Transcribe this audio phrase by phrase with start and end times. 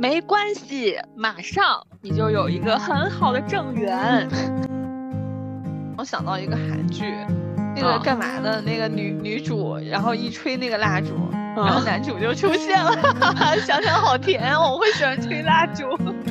[0.00, 4.26] 没关系，马上你就有一个很好的正缘。
[5.98, 7.04] 我想到一个韩剧，
[7.76, 8.62] 那个干嘛的？
[8.62, 11.08] 那个女女主，然后一吹那个蜡烛，
[11.54, 12.96] 然后男主就出现了。
[13.66, 15.84] 想想好甜哦，我会喜欢吹蜡烛。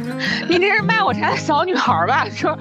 [0.50, 2.28] 你这是卖火柴的小女孩吧？
[2.28, 2.58] 说，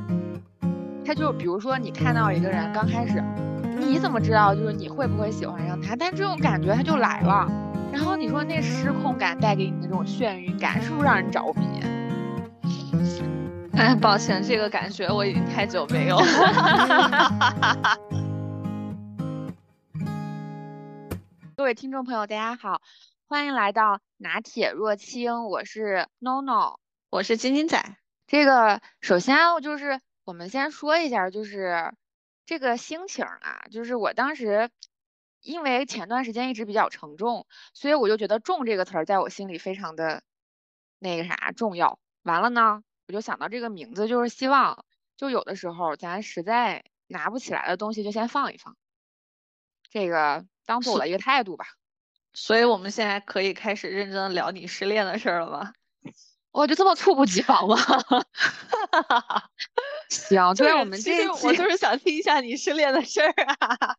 [1.06, 3.24] 他就比如说你看到一个人刚开始，
[3.78, 5.96] 你怎么知道就是你会不会喜欢上他？
[5.96, 7.50] 但这种感觉他就来了。
[7.90, 11.80] 然后你说那失控感带给你的那种眩晕感，是不是让人着迷？
[13.72, 16.18] 哎，抱歉，这个感觉我已经太久没有。
[21.56, 22.82] 各位听众朋友，大家好，
[23.26, 26.76] 欢迎来到拿铁若清，我是 NONO，
[27.10, 27.96] 我是金金仔。
[28.26, 31.92] 这个首先就是我们先说一下，就是
[32.44, 34.68] 这个心情啊，就是我当时。
[35.42, 40.22] 因为前段时间一直比较沉重，所以我就觉得“重”这个词儿在我心里非常的
[40.98, 41.98] 那个啥重要。
[42.22, 44.84] 完了呢，我就想到这个名字，就是希望
[45.16, 48.76] 就有的时候咱实在拿不起来的东西就先放一放，
[49.90, 51.66] 这个当做我的一个态度吧。
[52.34, 55.72] 所以我们现在可以开始认真的聊你失恋的事儿了吗？
[56.50, 57.76] 我就这么猝不及防吗？
[60.10, 63.96] 行，对，我们这我就是想听一下你失恋的事儿啊。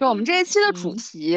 [0.00, 1.36] 就我们这一期的主题，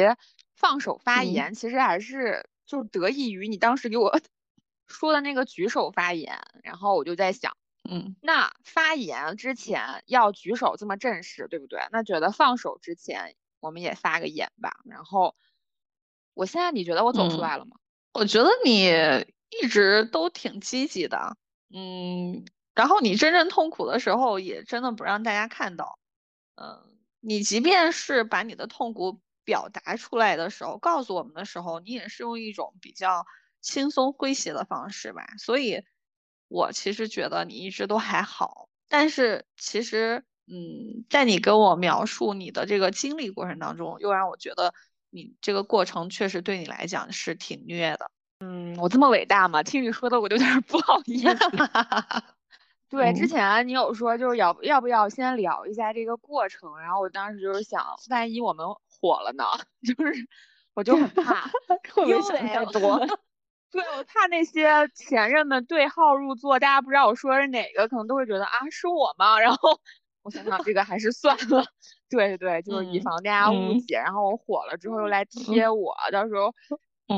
[0.56, 4.18] 放手发言，其实还是就是得益于你当时给我
[4.88, 7.54] 说的那个举手发言，然后我就在想，
[7.90, 11.78] 嗯，那发言之前要举手这么正式，对不对？
[11.92, 14.72] 那觉得放手之前我们也发个言吧。
[14.86, 15.36] 然后
[16.32, 17.76] 我现在你觉得我走出来了吗？
[18.14, 18.86] 我觉得你
[19.50, 21.36] 一直都挺积极的，
[21.68, 25.98] 嗯，然后你真正痛苦的时候也真的不让大家看到，
[26.54, 26.93] 嗯。
[27.26, 33.24] 你即便是把你的痛苦表达出来的时候，告诉我们的时候，你也是用一种比较
[33.60, 35.26] 轻松诙谐的方式吧。
[35.38, 35.82] 所以，
[36.48, 38.68] 我其实觉得你一直都还好。
[38.88, 44.74] 但是，其实，嗯，在你跟我描述你的这个经历过程当中，又让我觉得
[45.10, 48.10] 你这个过程确实对你来讲是挺虐的。
[48.40, 49.62] 嗯，我这么伟大吗？
[49.62, 51.26] 听你说的，我就有点不好意思。
[52.90, 58.66] 对，之前你有说就是要要不要先聊一下这个过程，然后我当时就是想，万一我们
[59.00, 59.44] 火了呢？
[59.82, 60.14] 就是
[60.74, 61.50] 我就很怕，
[62.06, 62.98] 因为太多。
[63.72, 69.40] 对，我怕那些前任们对号入座，大家不知道我说的是哪个，可能都会觉得啊是我吗？
[69.40, 69.80] 然后
[70.22, 71.64] 我想想，这个还是算了。
[72.08, 76.54] 对对，就是以防大家误解，然后我火了之后又来贴我，到时候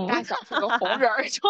[0.09, 1.43] 大小是个红人就。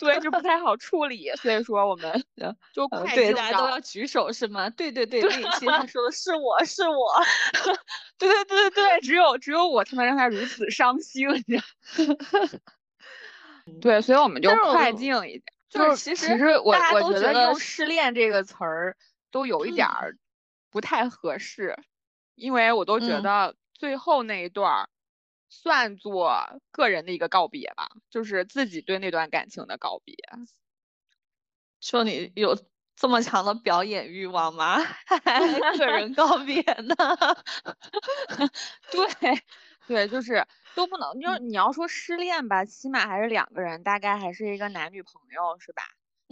[0.00, 2.24] 对，就不太好处理，所以说我们
[2.72, 4.68] 就快对大家都要举手是吗？
[4.70, 7.22] 对对对，那一期他说的是我是我，
[8.18, 12.58] 对 对对对对，只有只有我才能让他如此伤心，你知道？
[13.80, 18.96] 对，所以我们就快进一点，就是其实我我觉得用失恋这个词儿
[19.30, 20.16] 都有一点儿
[20.70, 21.76] 不太合适，
[22.34, 24.88] 因为我都觉得最后那一段。
[25.50, 26.32] 算作
[26.70, 30.14] 个人的一个告别吧，就是自己对那段感情的告别。
[31.80, 32.56] 说你有
[32.94, 34.76] 这么强的表演欲望吗？
[35.78, 36.94] 个人告别呢？
[38.92, 39.42] 对，
[39.86, 45.82] 对，就是都不能，就是你要说失恋吧，起码还是两个人，大概还是一个男女朋友，是吧？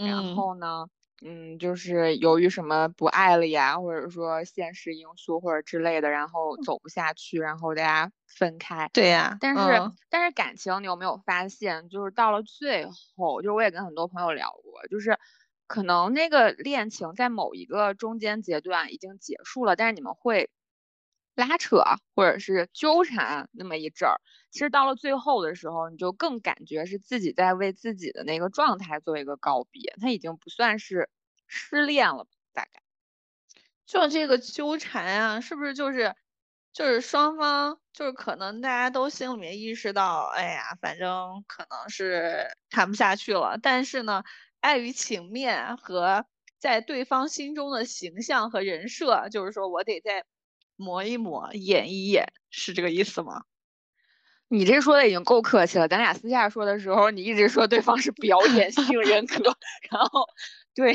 [0.03, 0.89] 然后呢？
[1.23, 8.89] 嗯，就是由于什么不爱了呀，或者说现实因素或者之类的，然后走不下去，然后大家分开。
[8.95, 12.87] 对呀，但是但是感情，你有没有发现，就是到了最
[13.17, 15.19] 后，就是我也跟很多朋友聊过，就是
[15.67, 20.51] 可能那个恋情在某一个中间阶段已经结束了，但是你们会。
[21.39, 21.83] 拉扯
[22.15, 31.09] 或者是纠缠那么一阵儿，其实到了最后的时候，你就更感觉是自己在为自己的那个状态做一个告别，他已经不算是
[31.47, 32.83] 失恋了，大概。
[33.87, 36.15] 就这个纠缠啊，是不是就是
[36.73, 44.25] 就是双方就是可能大家都心里面意识到，哎呀，反正可能是谈不下去了，但是呢，
[44.61, 46.27] 碍于情面和
[46.59, 50.25] 在对方心中的形象和人设，就是说我得在。
[50.79, 53.43] 磨一磨，演一演，是这个意思吗？
[54.51, 55.87] 你这说的已经够客气了。
[55.89, 59.35] 咱俩私下说的时候，你一直说对方是表演性人格，
[59.91, 60.25] 然后
[60.75, 60.95] 对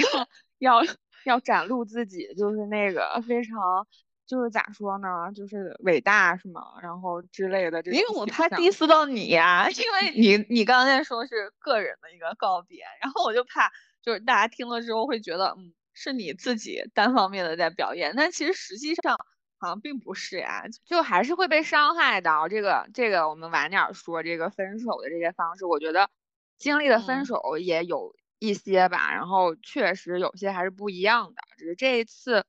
[0.57, 0.81] 要
[1.25, 3.85] 要展露自己，就是那个非常
[4.25, 6.61] 就是咋说呢，就是伟大是吗？
[6.81, 7.91] 然后之类的这。
[7.91, 13.71] 因为我怕 diss 到你呀，因为 你你刚才说是个人的一个告别，然后我就怕
[14.01, 19.15] 就是大家听了之后会觉得，嗯，是你自己单方面的在表演，但其实实际上。
[19.63, 22.47] 好像并不是呀，就还是会被伤害到。
[22.49, 25.65] 这个这个，我们晚点说这个分手的这些方式。
[25.65, 26.09] 我觉得
[26.57, 32.45] 经历的分嗯手也有一些吧，然后确实有些还是不一样的，只是这一次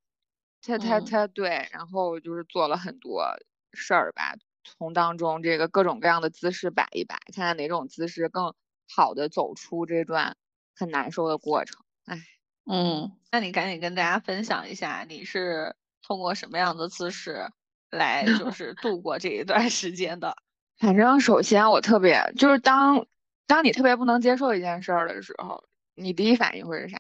[0.63, 3.25] 他他嗯他对，然后就是做了很多
[3.73, 4.35] 事儿吧，
[4.65, 8.55] 从当中这个各种各样的姿势摆一摆，看看哪种姿势更
[8.89, 10.37] 好的走出这段
[10.75, 11.85] 很难受的过程。
[12.07, 12.19] 哎，
[12.67, 15.77] 嗯，那你赶紧跟大家分享一下，你是
[16.07, 17.49] 通过什么样的姿势
[17.91, 20.37] 来就 是度过这一段时间的？
[20.79, 23.07] 反正首先我特别就是当
[23.47, 25.65] 当你特别不能接受一件事儿的时候，
[25.95, 26.99] 你第一反应会是啥？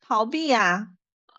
[0.00, 0.88] 逃避呀，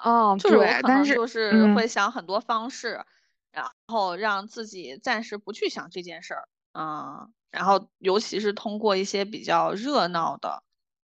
[0.03, 3.05] 哦，就是我对，但是可能就是嗯会想很多方式，
[3.51, 10.63] 然后让自己暂时不去想这件事儿，嗯，然后尤其是通过一些比较热闹的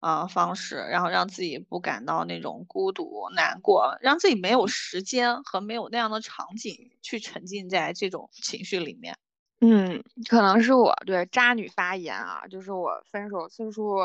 [0.03, 9.17] 啊、方式，然后让自己不感到那种孤独、难过，让自己没有时间和没有那样的场景去沉浸在这种情绪里面。
[9.61, 13.97] 嗯，可能是我对渣女发言啊，就是我分手次数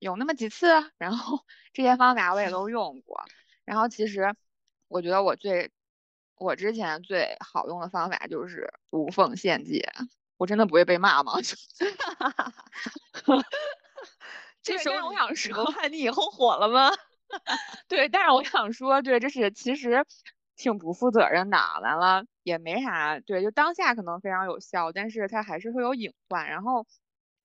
[0.00, 0.66] 有那么几次，
[0.98, 1.38] 然后
[1.72, 3.22] 这些方法我也都用过，
[3.64, 4.34] 然后其实
[4.88, 5.70] 我觉得我最
[6.34, 9.88] 我之前最好用的方法就是无缝衔接，
[10.36, 11.34] 我真的不会被骂吗？
[14.64, 16.90] 对这时候我想说你以后火了吗？
[17.88, 20.04] 对，但是我想说，对，这是其实
[20.56, 21.58] 挺不负责任的。
[21.82, 26.86] 完了也没啥，对，就当下可能非常有效，但是它还是会有隐患，然后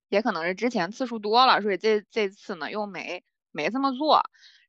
[0.10, 4.22] 也可能是之前次数多了，所以这这次呢又没没这么做。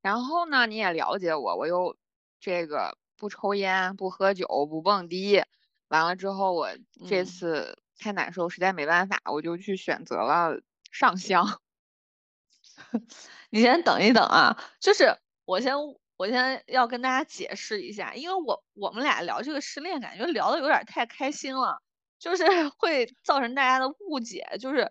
[0.03, 1.97] 然后呢，你也了解我，我又
[2.41, 5.43] 这个不抽烟、不喝酒、不蹦迪。
[5.89, 6.69] 完了之后，我
[7.05, 10.61] 这嗯次太难受，实在没办法，我就去选择了
[10.93, 11.61] 上香。
[13.51, 15.75] 你先等一等啊，就是我先
[16.17, 21.81] 我先要跟大家解释一下，因为我我们俩聊这个失恋，感觉聊的有点太开心了，
[22.19, 22.45] 就是
[22.79, 24.91] 会造成大家的误解，就是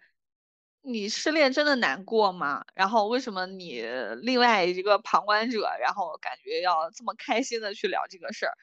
[0.82, 2.64] 你失恋真的难过吗？
[2.76, 3.84] 然后为什么你
[4.24, 8.54] 另外一个旁观者，然后感觉要这么开心的去聊这个事儿？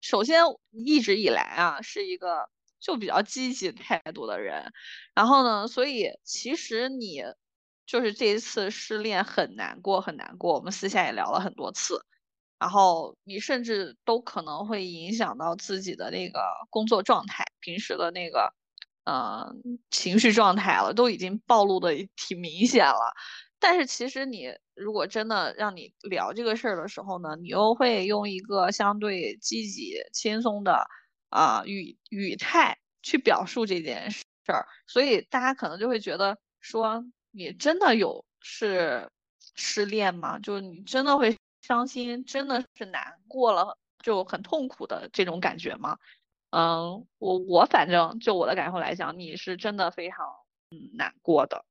[0.00, 2.48] 首先一直以来啊是一个
[2.80, 4.72] 就比较积极态度的人，
[5.14, 7.22] 然后呢，所以其实你。
[7.86, 10.54] 就是这一次失恋很难过，很难过。
[10.54, 12.04] 我们私下也聊了很多次，
[12.58, 16.40] 然后你甚至都可能会影响到自己的那个
[16.70, 18.54] 工作状态，平时的那个
[19.04, 19.52] 呃
[19.90, 23.12] 情绪状态了，都已经暴露的挺明显了。
[23.58, 30.86] 但是其实你如果真的让你聊这个事儿的时候呢，你又会用一个相对积极、轻松的
[31.30, 37.04] 啊、语语态去表述这件事儿，所以大家可能就会觉得说。
[37.32, 39.10] 你真的有是
[39.54, 40.38] 失恋吗？
[40.38, 45.98] 就是你真的会伤心，真的是难过了，就很痛苦的这种感觉吗？
[46.50, 50.18] 嗯，我我反正就我的感受来讲，你是真的非常
[50.70, 51.64] 嗯难过的，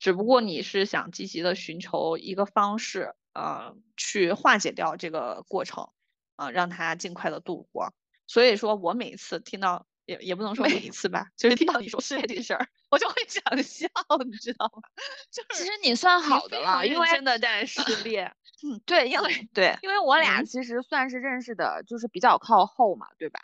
[0.00, 5.90] 只不过你是想积极的寻求一个方式，呃，去化解掉这个过程，
[6.36, 7.94] 啊、让它尽快的度过。
[8.26, 9.86] 所以说我每次听到。
[10.06, 13.88] 也也不能说每一次吧，就是听到你说失恋这事儿， 我就会想笑，
[14.24, 14.82] 你知道吗？
[15.30, 18.34] 就是其实你算好的了，因为真的在失恋。
[18.64, 23.40] 嗯，对，因为对，因为我俩嗯其实算是认识的，就是比较靠后嘛，对吧？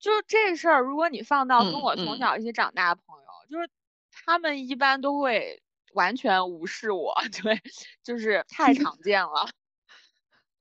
[0.00, 3.68] 就是这事儿，如果你放到跟嗯我从嗯小一起长大的朋友，就是
[4.10, 5.62] 他们一般都会
[5.92, 7.60] 完全无视我，对，
[8.04, 9.48] 就是太常见了。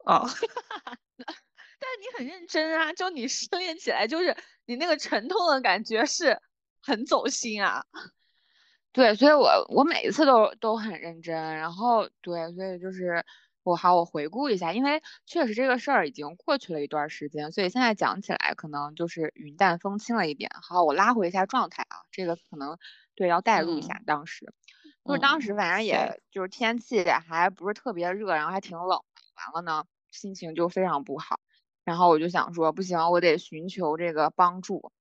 [0.06, 0.28] 哦。
[1.80, 6.40] 但是你很认真啊，就你失恋起来，就是你那个沉痛的感觉是
[6.82, 7.86] 很走心啊。
[8.94, 13.24] 对，所以我我每一次都都很认真，然后对，所以就是
[13.62, 20.50] 我好我回顾一下，因为确实这个事儿已经过去了一段时间，所以现在讲起来可能就是云淡风轻了一点。
[20.64, 22.80] 好，我拉回一下状态啊，这个可能
[23.14, 24.52] 对要带入一下当时，
[25.06, 31.40] 就是当时反正也就是天气还不是特别热，然后还挺冷，完了呢心情就非常不好。
[31.88, 34.92] 然后我就想说，不行，我得寻求这个帮助。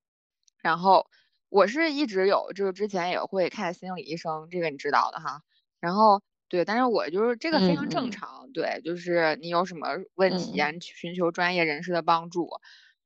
[0.63, 1.11] 然后
[1.49, 5.43] 我是一直有，就是之前也会看心理医生，这个你知道的哈。
[5.81, 12.49] 然后对，但是我就是这个非常正常，嗯、对，就是你有什么问题寻求专业人士的帮助。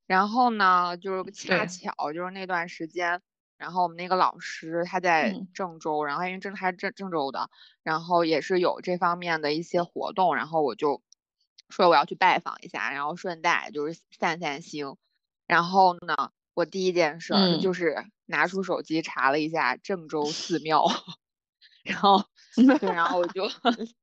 [0.07, 3.23] 然后呢，就是恰巧就是那段时间，
[3.57, 7.49] 然后我们那个老师他在郑州，嗯、然后因为郑他郑郑州的，
[7.83, 11.01] 然后也是有这方面的一些活动，然后我就。
[11.71, 14.95] 说我要去拜访一下，然后顺带就是散散心。
[15.47, 20.87] 然后呢，我第一件事嗯就是拿出手机查了一下郑州寺庙，
[21.83, 22.25] 然后
[22.55, 23.49] 对，然后我就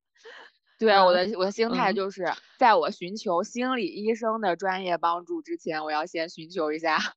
[0.80, 7.16] 对我的我的心态就是，在我寻求心理医生的专业帮助之前，我要先寻求一下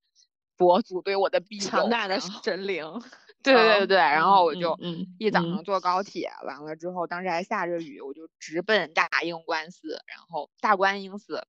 [0.56, 2.84] 佛祖对我的庇佑，强大的神灵。
[3.42, 11.46] 对对对对，然后我就嗯一早上坐高铁，完了之后当时还下着雨，我就直奔大英观寺，然后大观音寺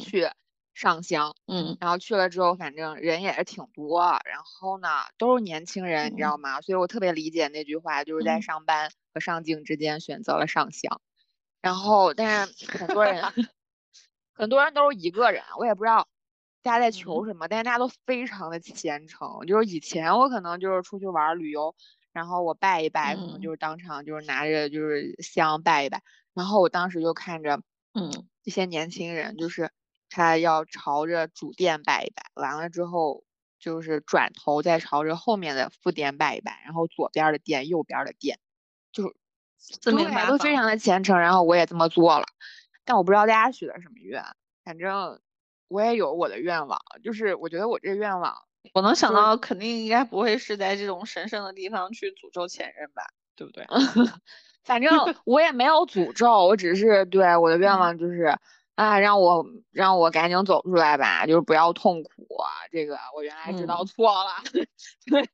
[0.00, 0.28] 去
[0.74, 1.34] 上香。
[1.46, 6.60] 嗯，然后去了之后，反正人也是挺多，然后呢都是年轻人，你知道吗？
[6.60, 11.00] 所以我特别理解那句话，就是在上班和上镜之间选择了上香。
[11.62, 13.22] 然后，但是很多人，
[14.34, 16.08] 很多人都是一个人，我也不知道。
[16.62, 17.48] 大家在求什么？
[17.48, 19.46] 但是大家都非常的虔诚。
[19.46, 21.74] 就是以前我可能就是出去玩旅游，
[22.12, 26.02] 然后我拜一拜，可能就是当场就是拿着就是香拜一拜。
[26.34, 27.62] 然后我当时就看着，
[27.94, 28.10] 嗯，
[28.42, 29.70] 这些年轻人就是
[30.10, 33.24] 他要朝着主殿拜一拜，完了之后
[33.58, 38.38] 就是转头再朝着后面的副殿拜一拜，然后左边的殿、右边的殿，
[38.92, 39.14] 就是
[39.80, 41.18] 对，都非常的虔诚。
[41.18, 42.26] 然后我也这么做了，
[42.84, 44.22] 但我不知道大家许的什么愿，
[44.62, 45.18] 反正。
[45.70, 48.34] 我也有我的愿望，就是我觉得我这个愿望，
[48.74, 53.04] 我能想到肯定应该不会是在这种神圣的地方去诅咒前任吧，
[53.36, 53.64] 对不对？
[54.64, 54.90] 反正
[55.24, 58.36] 我也没有诅咒，我只是对我的愿望就是，
[58.74, 62.10] 啊，让我让我赶紧走出来吧，就是不要痛苦。
[62.42, 64.30] 啊这个我原来知道错了，
[65.06, 65.28] 对，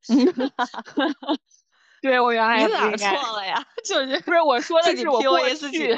[2.02, 3.66] 对我原来你哪错了呀？
[3.84, 5.96] 就是不是我说的是我过去。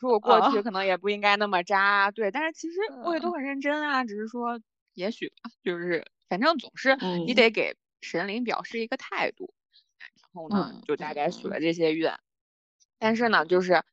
[0.00, 4.58] 说我过去可能也不应该那么渣，对，但是其实我也都很认真啊，只是说
[4.94, 9.52] 也许吧，就是反正总是你得给神灵表示一个态度，
[9.98, 12.18] 然后呢就大概许了这些愿，
[12.98, 13.84] 但是呢就是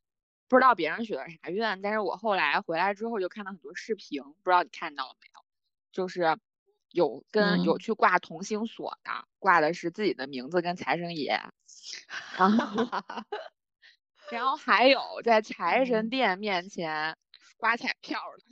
[0.47, 5.41] 不知道别人许了啥愿，但是我后来回来之后就看到很多视频，不知道你看到了没有，
[5.91, 6.37] 就是
[6.89, 11.41] 有跟有去挂同心锁的，挂的是自己的名字跟财神爷，
[12.39, 12.87] 然后。
[14.29, 17.15] 然后还有在财神殿面前
[17.55, 18.43] 刮彩票的，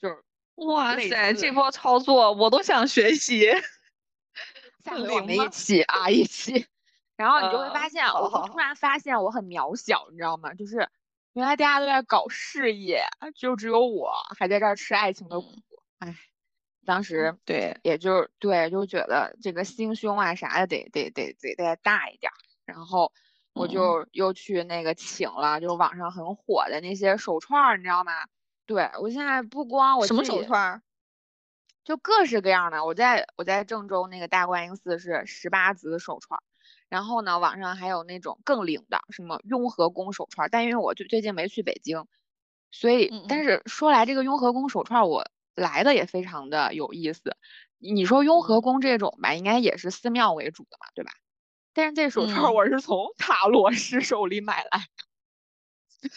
[0.00, 3.50] 就是哇塞，这波操作我都想学习。
[4.84, 6.66] 下回我们一起啊，一起。
[7.16, 10.54] 然后你就会发现，我突然发现我很渺小，你知道吗？
[10.54, 10.88] 就是
[11.32, 13.02] 原来大家都在搞事业，
[13.34, 15.48] 就只有我还在这儿吃爱情的苦。
[15.98, 16.14] 哎，
[16.86, 22.30] 当时对，也就对，就觉得这个心胸啊啥的得得得得再大一点，
[22.64, 23.12] 然后。
[23.58, 28.12] 我就又去那个请了，就是网上很火的那些手串，你知道吗？
[28.66, 30.82] 对我现在不光我什么手串，
[31.84, 32.84] 就各式各样的。
[32.84, 36.38] 我在我在郑州那个大观音寺是十八子手串，
[36.90, 40.48] 然后呢，网上还有那种更灵的，什么雍和宫手串。
[40.50, 42.04] 但因为我最最近没去北京，
[42.70, 47.36] 所以但是说来这个雍和宫手串，我来的也非常的有意思。
[47.78, 51.12] 你说雍和宫这种吧，应该也是寺庙为主的嘛，对吧？
[51.78, 54.80] 但是这手串我是从塔罗师手里买来
[56.02, 56.10] 的，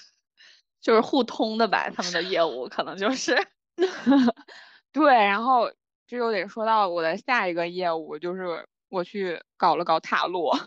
[0.81, 3.37] 就是互通的吧，他们的业务可能就是，
[4.91, 5.71] 对，然后
[6.07, 10.59] 这就得说到我的下一个业务，就是我去搞了搞塔罗，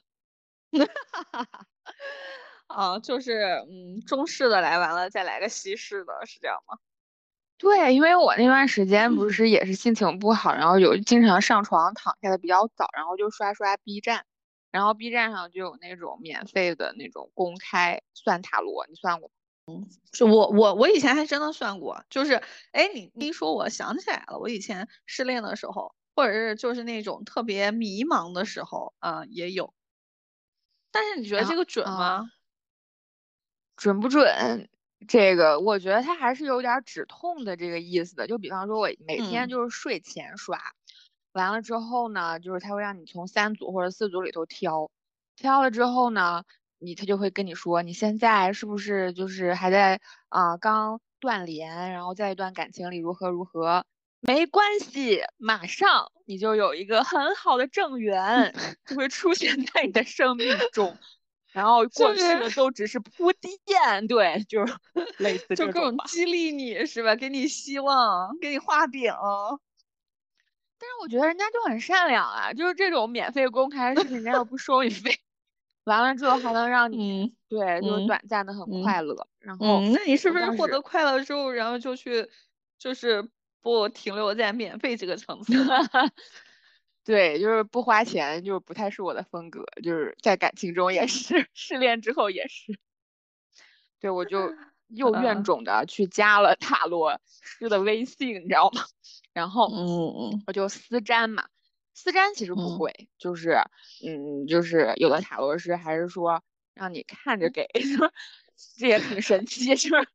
[2.69, 6.79] 啊，就是嗯，中式的来完了，再来个西式的，是这样吗？
[7.59, 14.25] 对，因为我那段时间不是也是心情不好，然后有经常上床躺下的比较早，然后就刷刷 B 站。
[14.75, 19.35] 然后 B 站上就有那种免费的那种公开算塔罗，你算过吗？
[19.67, 29.73] 嗯，是我我我以前还真的算过，就是哎，你一说我想起来了，我以前失恋的时候，或者是就是那种特别迷茫的时候，啊，也有。
[30.91, 32.25] 但是你觉得这个准吗？
[33.77, 34.69] 准不准？
[35.07, 38.27] 这个我觉得它还是有点止痛的这个意思的。
[38.27, 40.59] 就比方说，我每天就是睡前刷。
[41.35, 44.91] 完了之后呢，就是他会让你从三组或者四组里头挑，
[45.37, 46.45] 挑了之后呢，
[46.79, 53.85] 你他就会跟你说，你现在是不是就是还在啊刚断联，然后在一段感情里如何如何？
[54.21, 58.55] 没关系，马上你就有一个很好的正缘
[58.87, 60.97] 就会出现在你的生命中，
[61.53, 64.75] 然后过去的都只是铺垫，对，就是
[65.19, 67.17] 类似就各种激励你是吧？
[67.17, 69.13] 给你希望，给你画饼。
[70.85, 75.19] 但是我觉得人家就很善良啊，就是这种免费公开人家又不收你费，
[75.85, 79.27] 完了之后还能让你对，就是短暂的很快乐。
[79.39, 82.29] 然后，那你是不是获得快乐之后，然后就去，
[82.79, 83.27] 就是
[83.63, 85.53] 不停留在免费这个层次？
[87.03, 92.79] 对，就是不花钱，就是不太是我的风格，就是在感情中也是， 失恋之后也是。
[94.01, 94.55] 对，我就
[94.89, 98.83] 又怨种的去加了塔罗师的微信，你知道吗？
[99.35, 101.47] 然后，嗯嗯，我就私占嘛，
[101.93, 103.59] 私占其实不会，就是，
[104.07, 107.69] 嗯，就是有的塔罗师还是说让你看着给，
[108.79, 110.07] 这也挺神奇，是吧？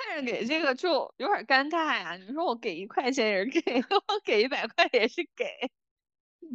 [0.00, 2.16] 看着给这个就有点尴尬呀。
[2.16, 3.60] 你说我给一块钱也是给，
[4.08, 5.70] 我给一百块也是给。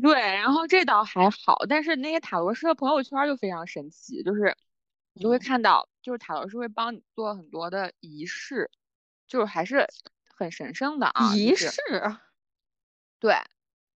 [0.01, 4.57] 对，然后这倒还好，但是那些塔罗师的朋友圈就非常神奇，就是
[5.13, 8.71] 你就会看到，就是塔罗师会帮你做很多的仪式，
[9.27, 9.87] 就是还是
[10.35, 11.33] 很神圣的啊。
[11.35, 11.71] 仪式，
[13.19, 13.35] 对，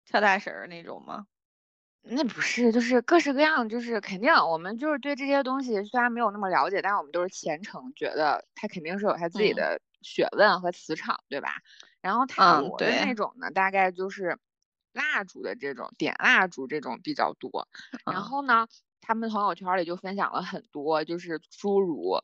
[0.04, 1.26] 跳大神那种吗？
[2.06, 11.62] 那不是，就是各式各样，就是肯定我们就是对这些东西虽然没有那么了解，但是我们都是虔诚，觉得它肯定是有它自己的学问和磁场，对吧？
[12.02, 14.38] 然后塔罗的那种呢，大概就是
[14.92, 17.66] 蜡烛的这种点蜡烛这种比较多。
[18.04, 18.68] 然后呢，
[19.00, 22.18] 他们朋友圈里就分享了很多，就是诸如，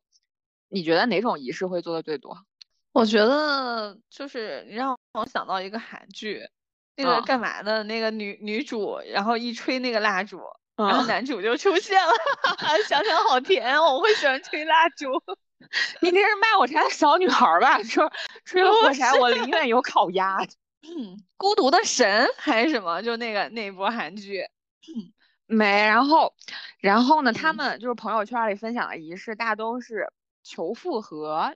[0.68, 2.44] 你觉得哪种仪式会做的最多？
[2.92, 6.42] 我觉得就是你让我想到一个韩剧。
[6.96, 7.82] 那个干嘛的？
[7.84, 10.38] 那个女女主，然后一吹那个蜡烛，
[10.76, 12.12] 然后男主就出现了。
[12.88, 15.06] 想想好甜，我会喜欢吹蜡烛。
[16.02, 17.82] 你那是卖火柴的小女孩吧？
[17.84, 18.12] 说
[18.44, 20.42] 吹了火柴，我宁愿有烤鸭。
[20.82, 23.00] 嗯， 孤独的神还是什么？
[23.02, 24.44] 就那个那波韩剧。
[25.46, 26.34] 没，然后，
[26.80, 27.32] 然后呢？
[27.32, 30.06] 他们就是朋友圈里分享的仪式，大都是
[30.42, 31.54] 求复合，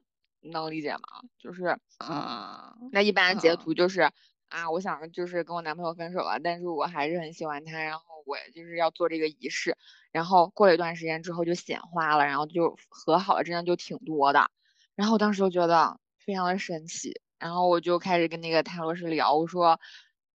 [0.51, 1.01] 能理解吗？
[1.39, 4.11] 就是，嗯，那一般截图就是。
[4.51, 9.77] 啊，我想就是跟我男朋友分手了，但是我还是很喜欢他，然后我就是要做这个仪式，
[10.13, 14.49] 然后过了一段时间之后就显化了，然后就和好了，真的就挺多的，
[14.95, 19.81] 然后我当时就觉得非常的神奇，然后我就开始跟那个塔罗师聊，我说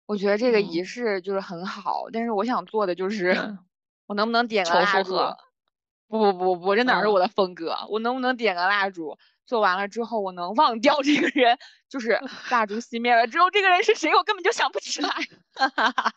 [0.04, 3.56] 我觉得这个仪式就是很好，但是我想做的就是
[4.06, 5.14] 我能不能点个蜡烛？
[6.08, 7.74] 不不不不，这哪是我的风格？
[7.88, 9.16] 我能不能点个蜡烛？
[9.50, 12.20] 做完了之后，我能忘掉这个人，就是
[12.52, 15.10] 蜡烛熄灭了之后，这个人是谁，我根本就想不起来。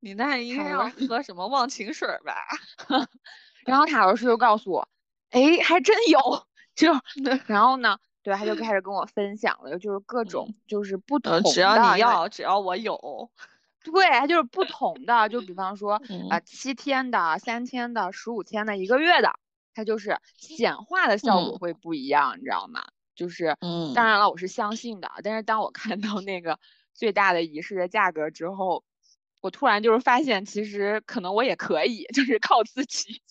[0.00, 2.36] 你那应该要喝什么忘情水吧？
[3.64, 4.86] 然后塔罗师就告诉我，
[5.30, 6.46] 哎，还真有。
[6.74, 6.92] 就
[7.46, 13.30] 然后呢，对，他就开始跟我分享了，就是各种就是不同的，只要你要，只要我有。
[13.82, 19.38] 对，它就是不同的，就比方说啊，七天的、三天的、十五天的、一个月的。
[19.74, 22.84] 它就是显化的效果会不一样，你知道吗？
[23.14, 25.08] 就是，嗯，当然了，我是相信的。
[25.22, 26.58] 但是当我看到那个
[26.94, 28.84] 最大的仪式的价格之后，
[29.40, 33.22] 我突然就是发现，其实可能我也可以，就是靠自己。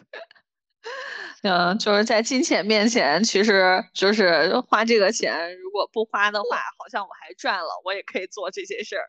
[1.42, 9.06] 嗯，就是在金钱面前，其实就是花这个钱，如果不花的话，好像我还赚了，我也可以做这些事儿。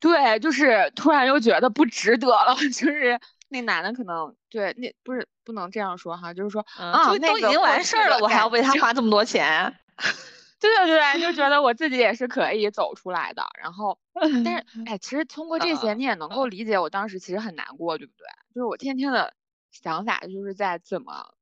[0.00, 3.20] 对，就是突然又觉得不值得了， 就是。
[3.48, 9.74] 那男的可能对那不是不能这样说哈，就是说啊，都已经完事儿了，我还要为他花这么多钱？
[10.60, 13.44] 对对对，就觉得我自己也是可以走出来的。
[13.60, 13.98] 然后，
[14.44, 18.24] 但是哎，其实通过这些你也能够理解我当时其实很难过，对不对？
[18.54, 19.34] 就是我天天的
[19.70, 21.34] 想法就是在怎么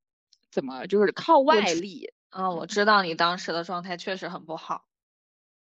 [0.51, 2.13] 怎么就是靠外力。
[2.31, 4.87] 嗯，我知道你当时的状态确实很不好，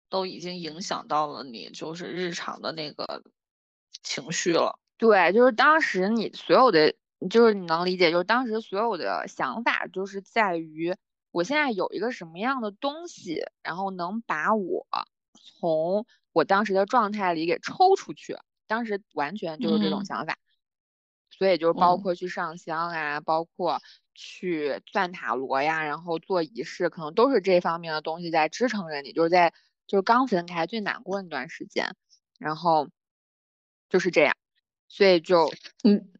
[0.08, 3.22] 都已经影响到了你就是日常的那个
[4.02, 4.80] 情绪了。
[4.98, 6.94] 对，就是当时你所有的，
[7.28, 10.96] 就是你能理解，就是当时所有的想法，就是在于
[11.30, 14.86] 我现在有一个什么样的东西，然后能把我
[15.34, 18.38] 从我当时的状态里给抽出去。
[18.68, 20.38] 当时完全就是这种想法，
[21.30, 23.80] 所以就是包括去上香啊，包括
[24.14, 29.12] 去算塔罗呀，然后做仪式，可能都是这方面的东西在支撑着你。
[29.12, 29.52] 就是在
[29.86, 31.94] 就是刚分开最难过那段时间，
[32.40, 32.88] 然后
[33.88, 34.34] 就是这样。
[34.88, 35.48] 所以就，
[35.84, 36.12] 嗯，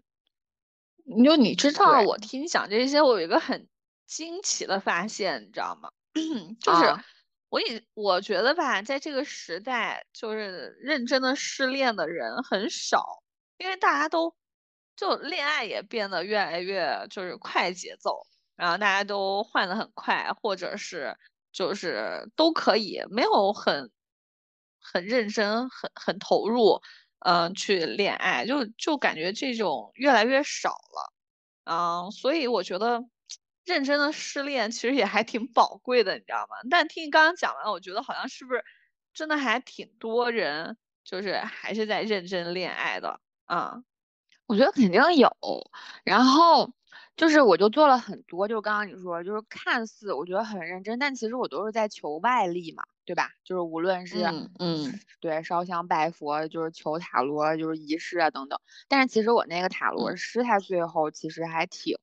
[1.24, 3.68] 就你知道，我听你讲这些，我有一个很
[4.06, 5.90] 惊奇的发现，你知道吗？
[6.60, 6.84] 就是
[7.48, 13.22] 我也我觉得吧，在这个时代，就是认真的失恋的人很少，
[13.58, 14.34] 因为大家都
[14.96, 18.26] 就恋爱也变得越来越就是快节奏，
[18.56, 21.16] 然后大家都换的很快，或者是
[21.52, 23.90] 就是都可以，没有很
[24.80, 26.80] 很认真、很很投入。
[27.20, 31.12] 嗯，去恋爱就就感觉这种越来越少了，
[31.64, 33.04] 嗯，所以我觉得
[33.64, 36.56] 认真的失恋其实也还挺宝贵的，你知道吗？
[36.70, 38.64] 但听你刚刚讲完，我觉得好像是不是
[39.14, 43.82] 真的还挺多人就是还是在认真恋爱的啊？
[44.46, 45.30] 我觉得肯定有，
[46.04, 46.72] 然后。
[47.16, 53.30] 就是我就做了很多，就刚刚你说，就是看似我觉得很认真，但其实我都是在求外力嘛，对吧？
[53.44, 54.22] 就是无论是
[54.58, 58.60] 嗯，对烧香拜佛，就是求塔罗，就是仪式啊等等。
[58.88, 61.96] 但是其实我那个塔罗师他最后其实还挺，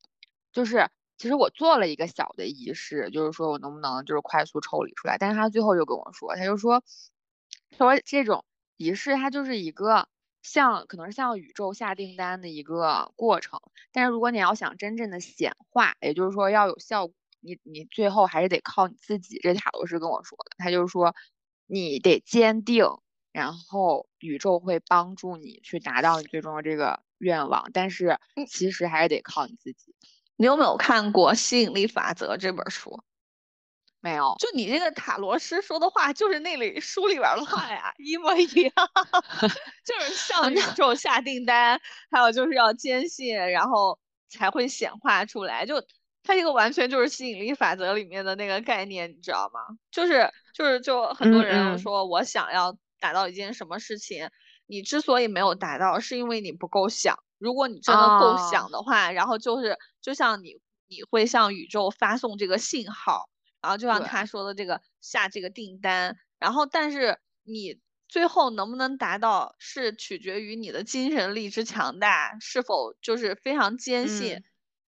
[0.52, 5.18] 就是其实我做了一个小的仪式，就是说我能不能就是快速抽离出来。
[5.20, 6.84] 但是他最后就跟我说，他就说
[7.78, 8.44] 说这种
[8.78, 10.08] 仪式它就是一个。
[10.46, 13.62] 像可能是像宇宙下订单的一个过程，
[13.94, 19.40] 但是如果你要想真正的显化，也就是说要有效果，你你最后还是得靠你自己。
[19.44, 21.14] 这塔罗师跟我说的，他就是说
[21.68, 22.86] 你得坚定，
[23.32, 29.96] 然后宇宙会帮助你去达到你最终的这个愿望，但是其实还是得靠你自己。
[30.36, 33.04] 你有没有看过《吸引力法则》这本书？
[34.00, 38.74] 没有，就你这个塔罗师说的话，就是那里书里边的话呀，一模一样，
[39.86, 41.80] 就是向宇宙下订单，
[42.12, 45.66] 还有就是要坚信，然后才会显化出来。
[45.66, 45.76] 就
[46.24, 49.60] 它这个完全就是吸引力法则里面的那个概念，你知道吗？
[49.92, 54.30] 就是就是就很多人说我想要达到一件什么事情，
[54.66, 57.18] 你之所以没有达到，是因为你不够想。
[57.38, 60.56] 如果你真的够想的话，然后就是就像你
[60.88, 63.30] 你会向宇宙发送这个信号。
[63.62, 74.44] 然后就像他说的这个下这个订单，然后但是你最后能不能达到，是取决于你的精神力之强大，是否就是非常坚信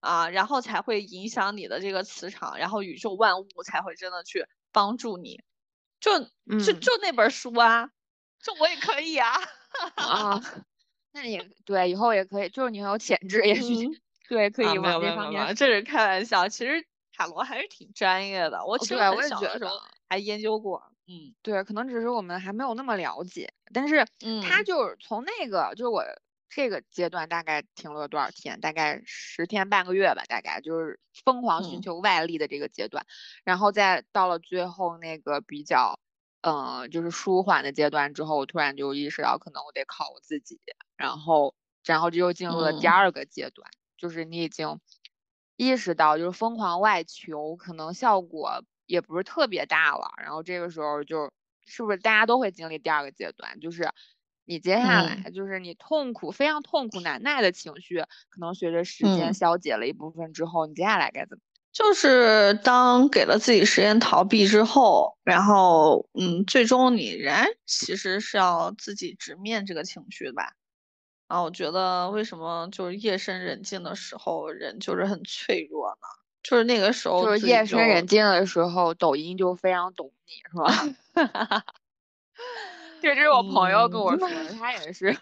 [0.05, 5.41] 啊，然后才会影响你的这个磁场，然后宇宙万物才会真的去帮助你。
[5.99, 6.19] 就
[6.63, 7.89] 就就那本书啊，
[8.41, 9.33] 这我也可以啊。
[9.95, 10.41] 啊，
[11.11, 13.87] 那也对以后也可以，就是你很有潜质，也许
[14.29, 15.55] 对可 以往这方面。
[15.55, 16.85] 这是开玩笑，其实。
[17.17, 20.83] 塔罗还是挺专业的，我其实很小的时候还研究过。
[21.07, 23.53] 嗯，对，可能只是我们还没有那么了解。
[23.73, 24.05] 但是，
[24.43, 26.03] 他就是从那个，就是我
[26.49, 28.59] 这个阶段大概停留了多少天？
[28.61, 33.05] 大概十天半个月吧，大概就是疯狂寻求外力的这个阶段。
[33.43, 35.99] 然后再到了最后那个比较，
[36.41, 40.59] 嗯，就是舒缓的阶段之后，我突然就意识到，可能我得靠我自己。
[40.97, 41.55] 然后，
[41.85, 44.79] 然后这又进入了第二个阶段，就是你已经。
[45.57, 50.11] 意识到就是疯狂外求，可能效果也不是特别大了。
[50.17, 51.31] 然后这个时候就
[51.65, 53.89] 是不是大家都会经历第二个阶段，就是
[54.45, 61.41] 你接下来就是你痛苦非常痛苦难耐的情绪，可能随着时间消解了一部分之后，你接下来该怎么？
[61.71, 70.53] 就是当给了自己时间逃避之后，然后嗯，最终你仍然其实是要自己直面这个情绪吧。
[71.27, 76.07] 啊，我觉得为什么就是夜深人静的时候，人就是很脆弱呢？
[76.43, 80.95] 就是那个时候，就是夜深人静的时候，抖音就非常懂你，是吧？
[83.05, 85.15] 对，这是我朋友跟我说的，他也是，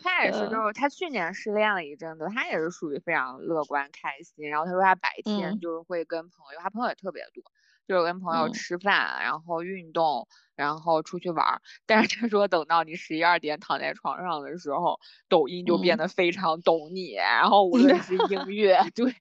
[0.00, 4.48] 他也是，就是他去年失恋了一阵子，他也是属于非常乐观开心。
[4.48, 7.42] 然后他说他白天就是会跟朋友，他朋友也特别多。
[7.88, 11.62] 就是跟朋友吃饭，然后运动，然后出去玩儿。
[11.84, 17.12] 但是他说，等到你十一二点躺在床上的时候，抖音就变得非常懂你。
[17.12, 19.14] 然后无论是音乐，对，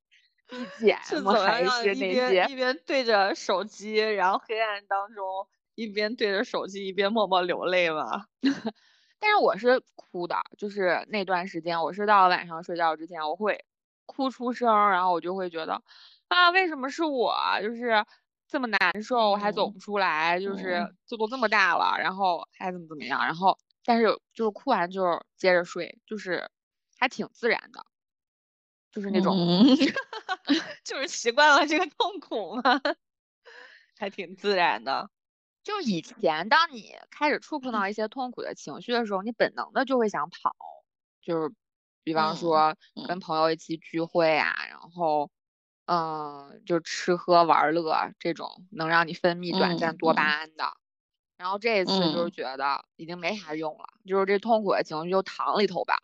[0.80, 8.28] BGM 还是那些，一边对着手机，然后黑暗当中一边对着手机一边默默流泪吧。
[9.20, 13.66] 但是我是哭的，就是那段时间，我是到了晚上睡觉之前，我会
[14.06, 15.82] 哭出声，然后我就会觉得
[16.28, 17.36] 啊，为什么是我？
[17.62, 18.06] 就是。
[18.48, 25.02] 这么难受我还走不出来，就是就都这么大了，然后还怎么怎么样，然后但是就是哭完就
[25.36, 26.48] 接着睡，就是
[26.98, 27.84] 还挺自然的，
[28.92, 29.36] 就是那种，
[30.86, 32.62] 就是习惯了这个痛苦嘛，
[33.98, 35.10] 还挺自然的。
[35.66, 40.56] 就以前当你开始触碰到一些痛苦的情绪的时候，你本能的就会想跑，
[41.22, 41.54] 就是
[42.06, 45.30] 比方说跟朋友一起聚会啊，然后。
[45.88, 50.74] 嗯，就吃喝玩乐这种能让你分泌短暂多巴胺的，
[51.38, 56.02] 然后这一次就是觉得已经没啥用了，就是这痛苦的情绪就躺里头吧。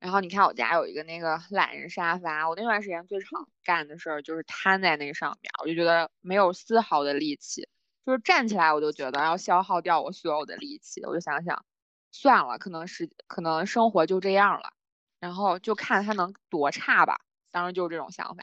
[0.00, 7.68] 然后你看我家有一个那个懒人沙发，我那段时间最常干的事儿就是瘫在那上面，我就觉得没有丝毫的力气，
[8.06, 11.64] 就是站起来我就觉得要消耗掉我所有的力气，我就想想
[12.10, 14.72] 算了，可能是可能生活就这样了，
[15.20, 18.42] 然后就看他能多差吧，当时就是这种想法。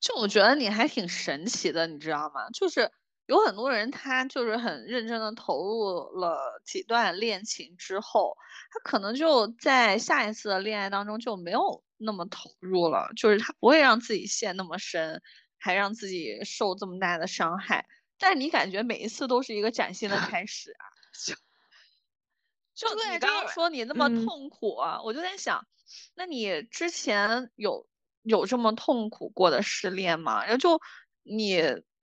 [0.00, 2.48] 就我觉得你还挺神奇的，你知道吗？
[2.50, 2.90] 就是
[3.26, 8.36] 有很多人，他就是很认真的投入了几段恋情之后，
[8.72, 15.20] 他可能就在下一次的恋爱当中就没有那么投入了，就是他不会让自己陷那么深，
[15.58, 17.86] 还让自己受这么大的伤害。
[18.20, 20.86] 但你感觉每一次都是一个崭新的 开始啊！
[22.76, 25.66] 就就你刚刚说你那么痛苦，我就在想，
[26.14, 27.88] 那你之前有？
[28.22, 30.42] 有这么痛苦过的失恋吗？
[30.44, 30.78] 然后就
[31.22, 31.62] 你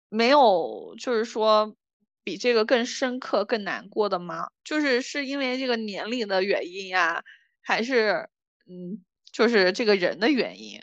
[0.10, 1.76] 没有，就是说
[2.24, 4.50] 比这个更深刻、更难过的吗？
[4.64, 7.24] 就是是因为这个年龄的原因呀，
[7.62, 8.30] 还是
[8.66, 10.82] 嗯，就是这个人的原因？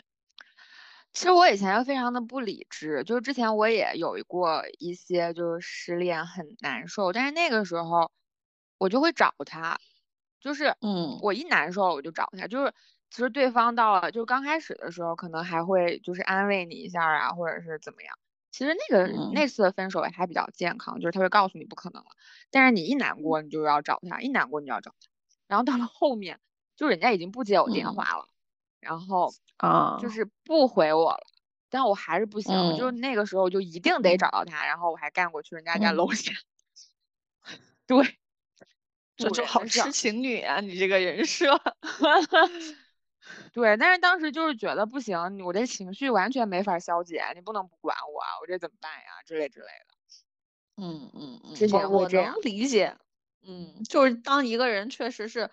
[1.15, 8.11] 其实我以前非常的不理智，就是之前我也有过一些就是失恋很难受，但是那个时候
[8.77, 9.79] 我就会找他，
[10.39, 12.71] 就是嗯，我一难受我就找他，就是。
[13.11, 18.13] 其实对方到了，就刚开始的时候，可能还会就是安慰你一下啊，或者是怎么样。
[18.51, 22.09] 其实那个嗯那次的分手也还比较健康，就是他会告诉你不可能了，
[22.51, 25.07] 但是你一难过你就要找他，一难过你就要找他，
[25.47, 26.41] 然后到了后面，
[26.75, 28.27] 就人家已经不接我电嗯话了，
[28.85, 31.27] 然后啊，就是不回我了，
[31.69, 36.31] 但我还是不行，嗯就是那个时候就一定得嗯找到他，然后我还干过去人家家嗯楼下，
[37.87, 38.17] 对，
[39.17, 41.59] 这就好痴情女啊，你这个人设。
[43.53, 49.23] 对，但是当时就是觉得不行，我这情绪完全没法消解，你不能不管我啊，我这怎么办呀？
[49.25, 49.95] 之类之类的。
[50.77, 52.95] 嗯嗯嗯，之前我能理解。
[53.47, 55.49] 嗯，就是当一个人确实是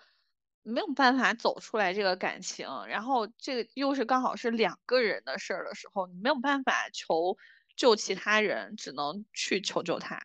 [0.63, 7.37] 没有办法走出来这个感情，然后这个又是刚好是两个人的事儿的时候，你没有办法求
[7.75, 10.21] 救其他人，只能去求救他。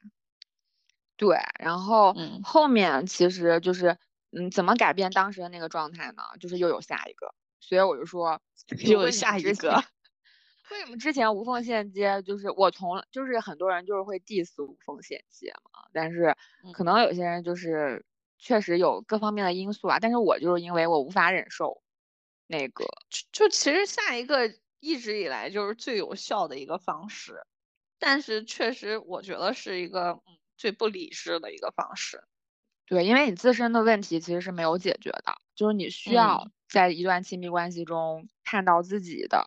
[1.16, 3.98] 对，然后嗯后面其实就是，
[4.30, 6.22] 嗯，怎么改变当时的那个状态呢？
[6.38, 8.40] 就是又有下一个，所以我就说，
[8.86, 9.82] 又有下一个。
[10.70, 16.36] 为什么之前无缝衔接就是我从就是很多人就是会 diss 无缝衔接嘛，但是
[16.74, 18.04] 可嗯能有些人就是
[18.38, 21.82] 确实有各方面的因素啊，但是我就是因为我无法忍受
[22.46, 27.42] 那个，就就其实下一个一直以来就是最有效的一个方式，
[27.98, 32.22] 但是确实我觉得是一个嗯最不理智的一个方式。
[32.86, 39.46] 对，因为你自身的问题其实是没有解决的，就是你需要嗯在一段亲密关系中看到自己的，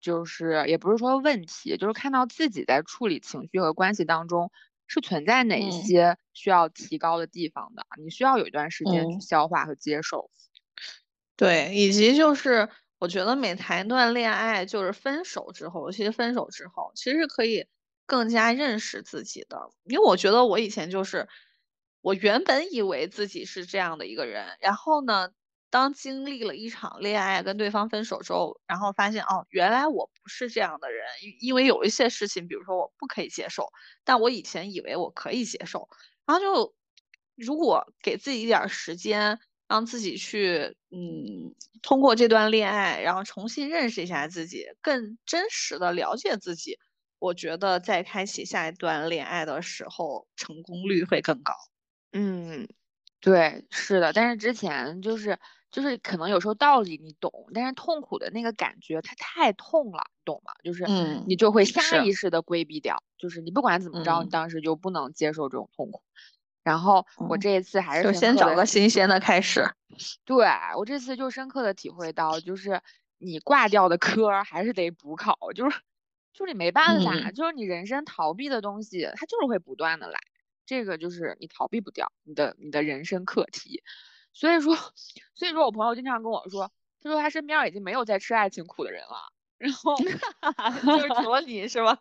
[0.00, 4.52] 就是也不是说问题，就是看到自己在处理情绪和关系当中
[4.86, 10.30] 是存在哪些需要提高的地方的，你需要有一段时间去嗯消化和接受。
[11.36, 12.68] 对，以及就是
[12.98, 17.66] 我觉得每谈一段恋爱，就是分手之后，其实分手之后，其实是可以
[18.06, 19.70] 更加认识自己的。
[19.84, 21.28] 因为我觉得我以前就是，
[22.00, 25.30] 我原本以为自己是这样的一个人，然后呢，
[25.68, 31.06] 当经历了一场恋爱跟对方分手之后，然后发现哦，原来我不是这样的人，
[31.40, 33.68] 因为有一些事情，比如说我不可以接受，
[34.02, 35.88] 但我以前以为我可以接受，
[36.26, 36.74] 然后就
[37.36, 39.38] 如果给自己一点时间。
[39.68, 46.78] 让自己去，嗯，通过这段恋爱，然后重新认识一下自己，更真实的了解自己。
[47.18, 51.52] 我觉得在开启下一段恋爱的时候，成功率会更高。
[52.12, 52.68] 嗯，
[53.18, 55.36] 对，是的，但是之前就是
[55.70, 60.52] 就是可能有时候道理你懂，但是痛苦的那个感觉它太痛了，你懂吗？
[60.64, 66.02] 就是嗯你就会下意识的规避掉，就是你不管怎么着，你嗯当时就不能接受这种痛苦。
[66.62, 69.68] 然后我嗯这一次还是就先找个新鲜的开始。
[70.24, 72.80] 对，我这次就深刻的体会到，就是
[73.18, 75.80] 你挂掉的科儿还是得补考，就是
[76.32, 80.18] 就是你没办法，嗯就是你人生逃避的东西，它就是会不断的来，
[80.64, 83.82] 这个就是你逃避不掉你的你的人生课题。
[84.36, 84.76] 所以说，
[85.34, 86.70] 所以说我朋友经常跟我说，
[87.02, 89.96] 他说他身边已经没有在吃爱情苦的人了，然后
[90.84, 91.98] 就是除了你是吧？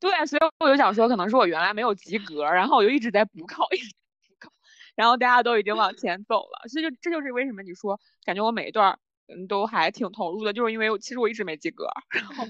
[0.00, 3.90] 对，所以我就想说，可能是我原来没有及格，然后我就一直在补考，一直
[4.28, 4.50] 补考，
[4.94, 8.98] 然后大家都已经往前走了，所以就这就是为什么你说感觉我每一段
[9.46, 12.46] 都还挺投入的，就是因为我其实我一直没及格， 然后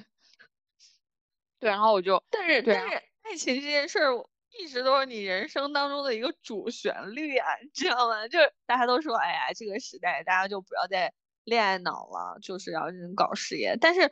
[1.58, 4.12] 对，然后我就但是对但是爱情这件事儿，
[4.58, 8.26] 一直都是你人生当中的一个主旋律啊，你知道吗？
[8.28, 11.12] 就是大家都说，哎呀，这个时代大家就不要再
[11.44, 13.76] 恋爱脑了，就是要认真搞事业。
[13.80, 14.10] 但是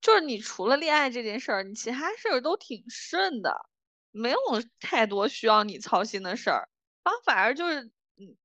[0.00, 3.66] 就是你除了恋爱这件事儿，你其他事儿都挺顺的，
[4.10, 4.38] 没有
[4.80, 6.68] 太多需要你操心的事儿，
[7.04, 7.82] 然后反而就是
[8.16, 8.36] 嗯，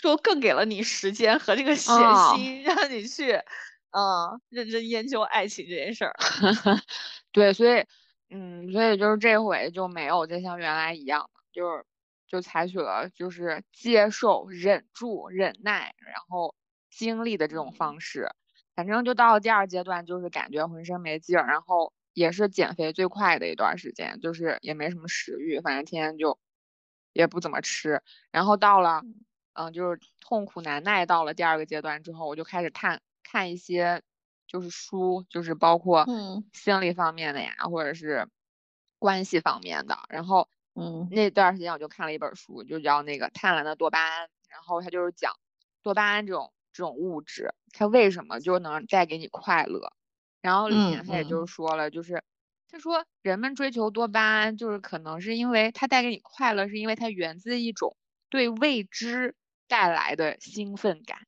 [0.00, 3.32] 就更给了你时间和这个闲哦心，让你去
[3.90, 6.14] 嗯认真研究爱情这件事儿。
[7.32, 7.84] 对，所以
[8.34, 11.84] 嗯，所以就是这回就没有再像原来一样了，就是
[12.26, 16.54] 就采取了就是接受、忍住、忍耐，然后
[16.88, 18.30] 经历的这种嗯方式。
[18.74, 26.38] 反正就到了第二阶段，就是感觉浑身没劲儿，然后也是减肥最快的一段时间，就是也没什么食欲，反正天天就
[27.12, 28.00] 也不怎么吃。
[28.30, 29.02] 然后到了，
[29.52, 34.00] 嗯，就是痛苦难耐到了第二个阶段之后，我就开始看看一些
[34.52, 38.28] 就是书，就是包括嗯心理方面的呀，或者是
[38.98, 39.98] 关系方面的。
[40.08, 45.32] 然后嗯那段时间我就看了一本书，就叫那个《贪婪的多巴胺》，然后它就是讲
[45.82, 49.92] 多巴胺这种这种物质，它为什么就能带给你快乐。
[50.40, 52.22] 然后里嗯面他也就是说了，就是
[52.68, 57.96] 他说人们追求多巴胺，就是可能是因为它带给你快乐，是因为它源自一种
[58.28, 59.36] 对未知
[59.68, 61.18] 带来的兴奋感。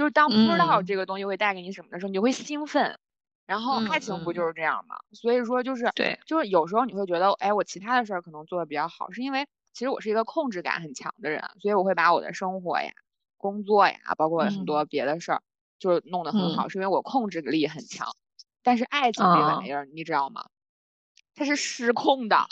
[0.00, 2.98] 就是当不知道嗯这个东西会带给你什么的时候，你就会兴奋。
[3.46, 4.96] 然后爱情不就是这样吗？
[5.12, 12.90] 所以说就是对，就是有时候你会觉得，哎，我其他的事儿可能做的比较好，是因为其实我是一个控制感很强的人，所以我会把我的生活呀、
[13.36, 15.42] 工作呀，包括很多嗯别的事儿，
[15.78, 18.08] 就是弄得很好，嗯是因为我控制力很强。
[18.62, 20.46] 但是爱情这啊玩意儿，你知道吗？
[21.34, 22.46] 它是失控的，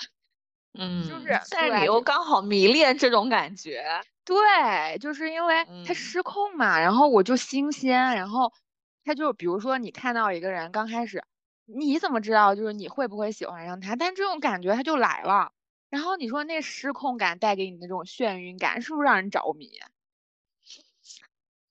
[0.74, 3.82] 嗯，就是但是你又刚好迷恋这种感觉，
[4.28, 8.52] 对，就是因为他嗯失控嘛，然后我就新鲜，然后
[9.02, 11.24] 他就比如说你看到一个人刚开始，
[11.64, 13.96] 你怎么知道就是你会不会喜欢上他？
[13.96, 15.52] 但这种感觉他就来了，
[15.88, 19.70] 然后你说那失控感带给你的这种眩晕感，是不是让人着迷？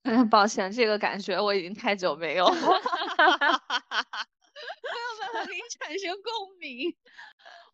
[0.02, 2.72] 嗯， 抱歉，这个感觉我已经太久没有了， 没有
[5.20, 6.96] 办法给你产生共鸣。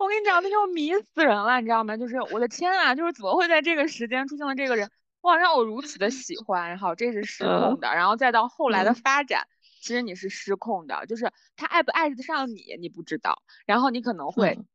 [0.03, 1.95] 我跟你讲，那就迷死人了，你知道吗？
[1.95, 9.47] 就是我的天啊，就是怎么会在这个时间出现了这个人，哇，让我如此的喜欢，然后这是失控嗯的，然后再到后来的嗯发展，
[9.81, 14.65] 其实你是失控的，就是他爱不爱得上你，你不知道，然后你可能会嗯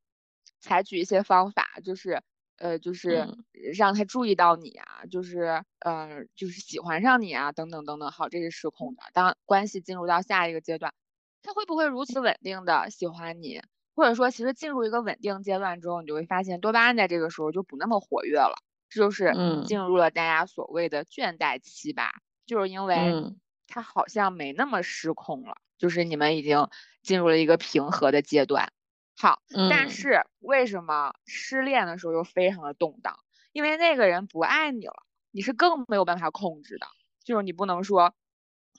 [0.60, 2.22] 采取一些方法，就是
[2.56, 3.44] 呃，就是嗯
[3.76, 9.02] 让他注意到你啊，就是呃，就是喜欢上你啊，等等等等，好，这是失控的。
[9.12, 10.94] 当关系进入到下一个阶段，
[11.42, 13.60] 他会不会如此稳定的喜欢你？
[13.98, 18.54] 或者说，其实进入一个稳定阶段之后，你就会发现多巴胺在这个时候就不那么活跃了，
[18.88, 22.12] 这就是嗯进入了大家所谓的倦怠期吧，
[22.46, 26.68] 就是因为嗯他好像没那么失控了，就是你们已经
[27.02, 28.72] 进入了一个平和的阶段。
[29.20, 33.18] 好，但嗯是为什么失恋的时候又非常的动荡？
[33.50, 36.86] 因为那个人不爱你了，你是更没有办法控制的，
[37.24, 38.14] 就是你不能说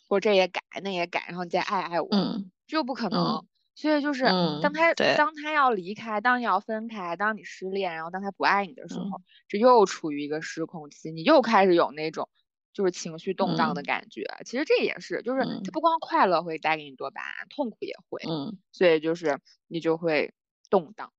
[0.08, 3.46] 我这也改那也改，然后你再爱爱我，嗯这又不可能。
[3.80, 5.16] 嗯所以就是嗯当他对。
[5.16, 9.24] 当他要离开，当你要分开，当你失恋，然后当他不爱你的时候，嗯。
[9.48, 12.30] 这又处于一个失控期，你又开始有那种
[12.74, 13.84] 就是情绪动荡的嗯。
[13.84, 14.24] 感觉。
[14.46, 15.64] 其实这也是，就是嗯。
[15.64, 18.60] 它不光快乐会带给你多巴胺，痛苦也会，嗯。
[18.72, 20.34] 所以就是你就会
[20.70, 21.12] 动荡。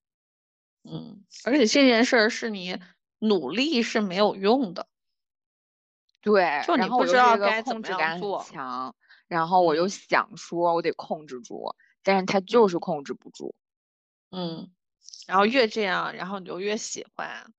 [0.84, 2.78] 嗯，而且这件事儿是你
[3.18, 4.86] 努力是没有用的，
[6.22, 8.94] 对，就你不知道该怎么做强，
[9.28, 9.88] 然后我又嗯。
[9.88, 13.54] 想说我得控制住，但是他就是嗯控制不住。
[14.30, 14.70] 嗯，
[15.26, 17.52] 然后越这样，然后你就越喜欢。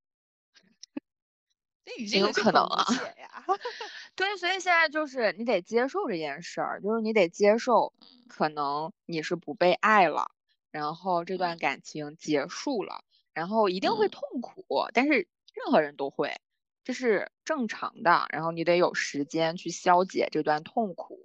[1.85, 2.85] 那你这有可能啊。
[4.15, 7.93] 对，所以现在就是你得接受这件事儿，就是你得接受，
[8.27, 10.31] 可能你是不被爱了，
[10.69, 16.39] 然后这段嗯感情结束了，然后一定会嗯痛苦，但是任何人都会，
[16.83, 21.19] 这是正常的，然后你得有时间去消解这段痛苦，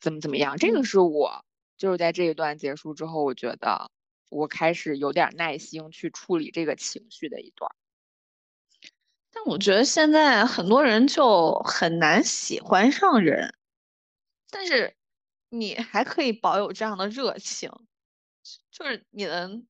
[0.00, 1.44] 怎么怎么样，这个嗯是我
[1.76, 3.90] 就是在这一段结束之后，我觉得
[4.30, 7.70] 我开始有点耐心去处理这个情绪的一段。
[9.32, 13.54] 但我觉得现在很多人就很难喜欢上人，
[14.50, 14.96] 但是
[15.48, 17.70] 你还可以保有这样的热情，
[18.70, 19.66] 就是你能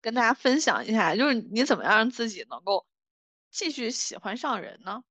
[0.00, 2.86] 跟大家分享一下，就是你怎么样让自己能够
[3.50, 5.04] 继续喜欢上人呢？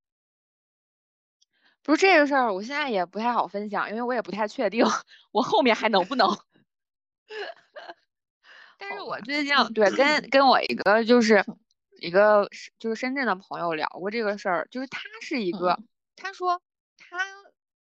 [1.86, 4.86] 不是这个事儿，我现在也不太好分享，因为我也不太确定
[5.32, 6.28] 我后面还能不能。
[8.78, 11.44] 但是我最近对跟跟我一个就是
[12.02, 12.48] 一个
[12.80, 15.88] 就是深圳的朋友聊过这个事儿，就是他是一个，嗯。
[16.16, 16.62] 他说
[16.98, 17.18] 他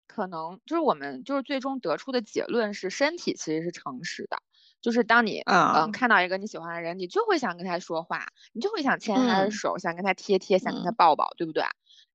[0.07, 4.37] 可能就是我们就是最终得出的结论是身体其实是诚实的，
[4.81, 5.87] 就是当你嗯、啊。
[5.91, 9.51] 看到一个你喜欢的人，你就会想跟他说话，你就会想牵他的嗯。
[9.51, 10.93] 手，想跟他贴贴，想跟他嗯。
[10.93, 11.63] 抱抱，对不对？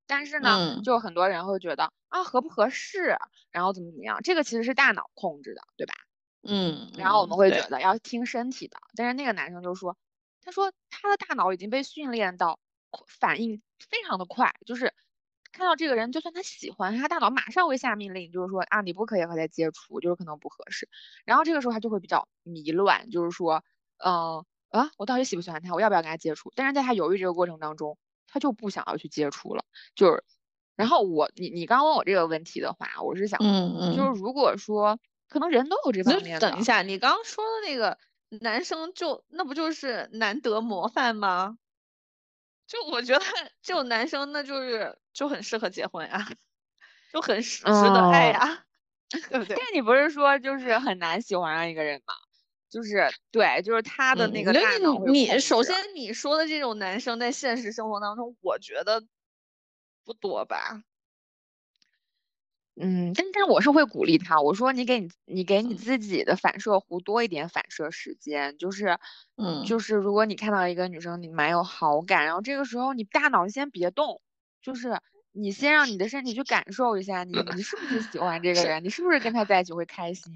[0.08, 3.16] 但是呢，嗯就很多人会觉得啊合不合适，
[3.52, 5.94] 然后怎么怎么样，这个其实是大脑控制的，对吧？
[6.42, 9.96] 嗯，然后我嗯们会觉得要听身体的，但是那个男生就说，
[10.42, 12.58] 他说他的大脑已经被训练到
[13.06, 14.94] 反应非常的快，就是
[15.52, 20.88] 看到这个人，就算他喜欢，他大脑马上会下命令，就是说啊你不可以和他接触，就是可能不合适。
[21.24, 23.62] 然后这个时候他就会比较迷乱，就是说，
[23.98, 26.52] 嗯啊我到底喜不喜欢他，我要不要跟他接触？
[26.54, 29.64] 但是在他犹豫这个过程当中，他就不想要去接触了，
[29.96, 30.22] 就是。
[30.76, 37.98] 然后我你你刚问我这个问题的话，我是想，嗯嗯，就是如果说可能人都有这方面的，等一下，你刚刚说的那个
[38.40, 41.58] 男生就那不就是难得模范吗？
[42.68, 43.24] 就我觉得
[43.60, 46.30] 这种男生那就是就很适合结婚呀，
[47.12, 48.64] 就很值值得爱哦呀，
[49.10, 49.56] 对不对？
[49.56, 52.14] 但你不是说就是很难喜欢上一个人吗？
[52.70, 59.02] 就是对，就是他的嗯，那个那大脑会你首先你说的这种男生在现实生活当中，我觉得
[60.04, 60.82] 不多吧。
[62.80, 68.98] 嗯，但但我是会鼓励他，我说你给你你给你嗯自己的反射弧多一点反射时间，就是
[69.36, 74.20] 嗯就是如果你看到一个女生你蛮有好感，然后这个时候你大脑先别动，
[74.62, 75.00] 就是
[75.32, 80.32] 你先让你的身体去感受一下你你是不是喜欢这个人，你是不是跟他在一起会开心？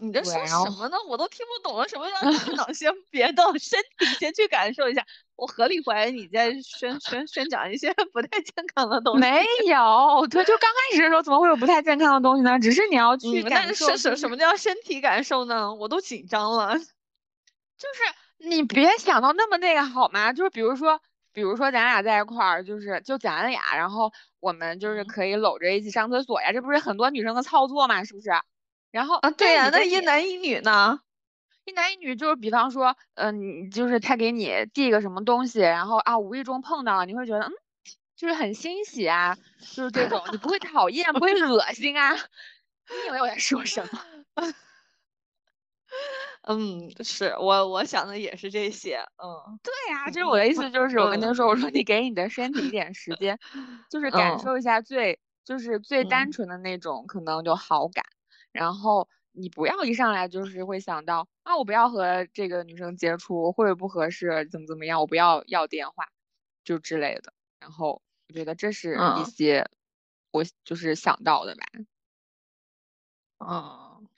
[0.00, 0.96] 你这说什么呢？
[1.08, 1.86] 我都听不懂了。
[1.88, 5.04] 什么叫大脑先 别动，身体先去感受一下？
[5.36, 9.20] 我合理怀疑你在宣宣宣讲一些 不太健康的东西。
[9.20, 12.58] 没 有，对，就刚开始的时候怎么会有不太健康的东西呢？
[12.58, 15.72] 只是你要去嗯，但是感受，什就是什么叫身体感受呢？
[15.74, 16.76] 我都紧张了。
[16.78, 16.84] 就
[17.92, 20.32] 是你别想到那么那个好吗？
[20.32, 21.00] 就是比如说，
[21.32, 24.10] 比如说咱俩在一块儿，就是就咱俩，然后
[24.40, 28.30] 我们就是嗯可以搂着一起上厕所呀，这不是很多女生的操作嘛，是不是？
[28.94, 31.00] 然后啊，对呀、那一男一女呢？
[31.64, 37.52] 一男一女就是比方说，嗯、你就是他给你递个什么东西，然后啊无意中碰到了，你会觉得嗯，
[38.16, 39.36] 就是很欣喜啊，
[39.74, 42.14] 就是这种，你不会讨厌，不会恶心啊。
[42.90, 44.06] 你以为我在说什么？
[46.42, 53.38] 嗯，是我我想的也是这些，嗯对呀，就是我的意思就是，我跟他嗯说，我说你给你的身体一点时间，
[53.90, 58.04] 就是感嗯受一下最就是最单嗯纯的那种可能就好感，
[58.56, 66.08] 然后你不要一上来就是会想到啊，我不要和这个女生接触，会不合适，怎么怎么样，我不要要电话，
[66.64, 67.32] 就之类的。
[67.60, 69.68] 然后我觉得这是一嗯些
[70.32, 71.62] 我就是想到的吧。
[73.38, 74.08] 嗯，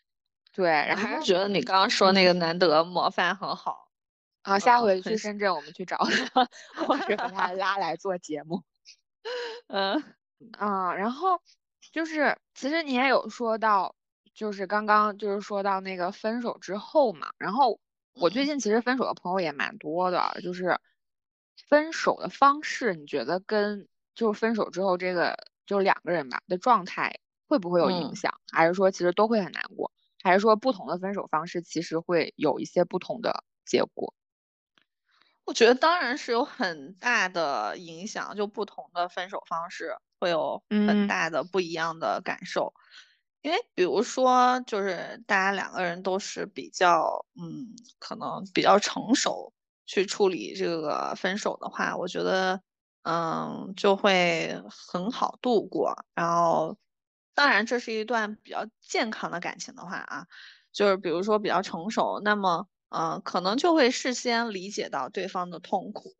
[0.53, 3.91] 对，然后还是觉得你刚刚说那个难得模范很好，
[4.43, 5.99] 啊，下回去深圳我们去找
[6.33, 6.49] 他，
[6.87, 8.63] 或者把他拉来做节目。
[9.67, 10.03] 嗯
[10.57, 11.43] 啊，然后
[11.93, 13.95] 就是其实你也有说到，
[14.39, 17.81] 就是刚刚就是说到那个分手之后嘛，然后
[18.21, 20.79] 我最嗯近其实分手的朋友也蛮多的，就是
[21.69, 25.37] 分手的方式，你觉得跟就是分手之后这个
[25.67, 27.19] 就是两个人吧的状态
[27.49, 29.91] 会不会有影嗯响，还是说其实都会很难过，
[30.23, 34.15] 还是说不同的分手方式其实会有一些不同的结果？
[35.47, 42.73] 我觉得当然是有很大的影响，就不同的分手方式会有很嗯大的不一样的感受。
[43.49, 47.67] 因为比如说，就是大家两个人都是比较，嗯，
[47.99, 49.51] 可能比较成熟
[49.87, 52.61] 去处理这个分手的话，我觉得，
[53.05, 55.95] 嗯，就会很好度过。
[56.15, 56.77] 然后，
[57.35, 60.27] 当然这是一段比较健康的感情的话啊，
[60.71, 66.13] 就是比如说比较成熟，那么，嗯，可能就会事先理解到对方的痛苦，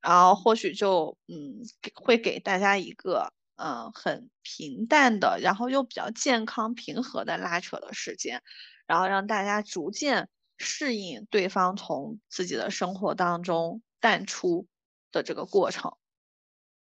[0.00, 3.30] 然后或许就，嗯，给会给大家一个。
[3.60, 8.42] 嗯，很平淡的，然后又比较健康平和的拉扯的时间，
[8.86, 14.66] 然后让大家逐渐适应对方从自己的生活当中淡出
[15.12, 15.92] 的这个过程。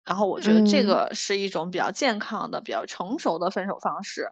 [0.05, 4.31] 然后我觉得这嗯个是一种比较健康的、比较成熟的分手方式。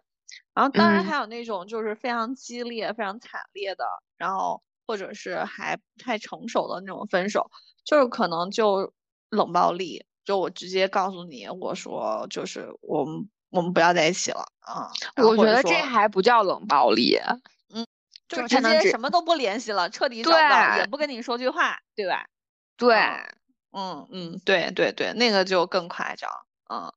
[0.55, 3.85] 然后当然嗯还有那种就是非常激烈、非常惨烈的，
[4.17, 7.51] 然后或者是还不太成熟的那种分手，
[7.85, 8.93] 就是可能就
[9.31, 10.06] 冷暴力。
[10.27, 14.91] 就我直接告诉你，我说就是我们我们不要在一起了啊。
[15.15, 17.17] 我觉得这还不叫冷暴力，
[17.73, 17.87] 嗯
[18.27, 22.27] 就直接什么都不联系了，彻底找不到，也对不跟你说句话，对吧？
[22.75, 22.93] 对
[23.71, 26.29] 嗯嗯，对对对，那个就更夸张，
[26.69, 26.91] 嗯，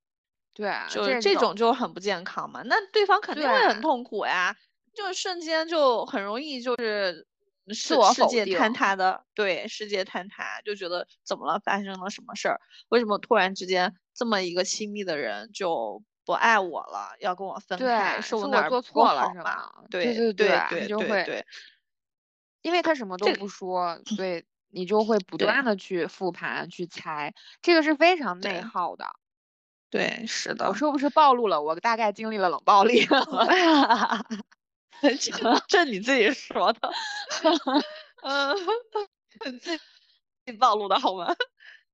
[0.53, 4.57] 对，就是这这种就很不健康嘛，那对方肯定会很痛苦呀，
[4.93, 7.25] 就瞬间就很容易就是
[7.75, 12.61] 世我世界坍塌的，对，世界坍塌，就觉得怎么了，发生了什么事儿？
[12.89, 18.21] 为什么突然之间这么一个亲密的人就不爱我了，要跟我分对开？
[18.21, 19.73] 是我我哪儿做错了是好吗？
[19.91, 21.47] 对对对对，对就会，对对
[22.63, 29.07] 因为他什么都不说，所以你就会不断的去复盘去猜，这个是非常内耗的。
[29.91, 30.79] 对，是的我的。
[30.79, 31.61] 是不是暴露了？
[31.61, 33.05] 我大概经历了冷暴力。
[35.01, 35.11] 这
[35.69, 36.91] 这你自己说的，
[38.23, 38.57] 嗯，
[39.61, 39.79] 自
[40.47, 41.35] 己暴露的好吗？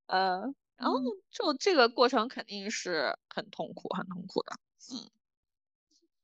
[0.07, 4.53] 嗯，然后嗯就这个过程肯定是很痛苦，很痛苦的。
[4.93, 5.11] 嗯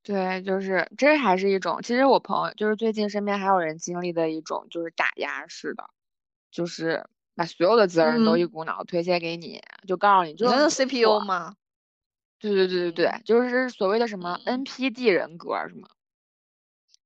[0.05, 5.85] 对，就是这还是一种，其实我朋友就是最近身边还有人经历的一种，就是打压式的，
[6.51, 7.07] 就是
[7.37, 11.55] 把所有的责任都嗯一股脑推卸给你，就告诉你就是 CPU 吗？
[12.41, 15.89] 对对对对对，就是所谓的什么嗯 NPD 人格什么，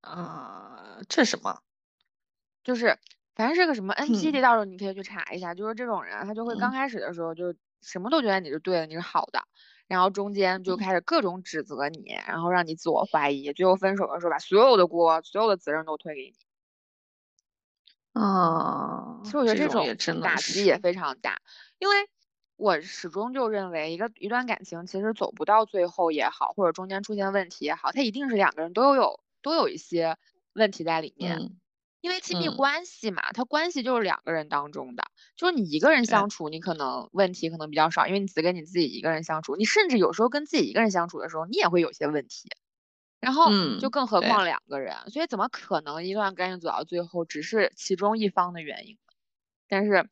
[0.07, 1.61] 啊，这什么？
[2.63, 2.99] 就是
[3.35, 9.41] 反正是个什么嗯 NPD，到时候你可以去查一下，就是这种人，他就会刚嗯开始的时候就什么都觉得你是对的，你是好的，
[9.87, 16.37] 然后中间就嗯开始各种指责你，然后让你自我怀疑，最后分手的时候把所有的锅、所有的责任都推给你。
[18.21, 21.39] 啊，其实我觉得这这种打击也非常大，
[21.79, 21.95] 因为
[22.57, 30.16] 我始终就认为，一个一段感情其实走不到最后也好，或者中间出现问题也好，它一定是两个人都有都有一些
[30.55, 31.38] 问题在里面。
[31.38, 31.57] 嗯
[32.03, 35.03] 因为亲密嗯关系嘛，它关系就是两个人当中的，
[35.34, 42.49] 就是你一个人相处，你可能问题可能比较少，因为你只跟你自己一个人相处，你甚至有时候跟自己一个人相处的时候，你也会有些问题。
[43.18, 49.14] 然后就更何况两个人，所以怎么可能一段感情走到最后只是其中一方的原因呢？
[49.66, 50.09] 但是，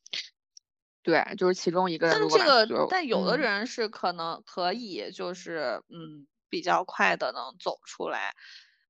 [1.05, 8.35] 对，就是其中一个人但这个，但有的嗯人是可能可以，就是嗯，比较快的能走出来，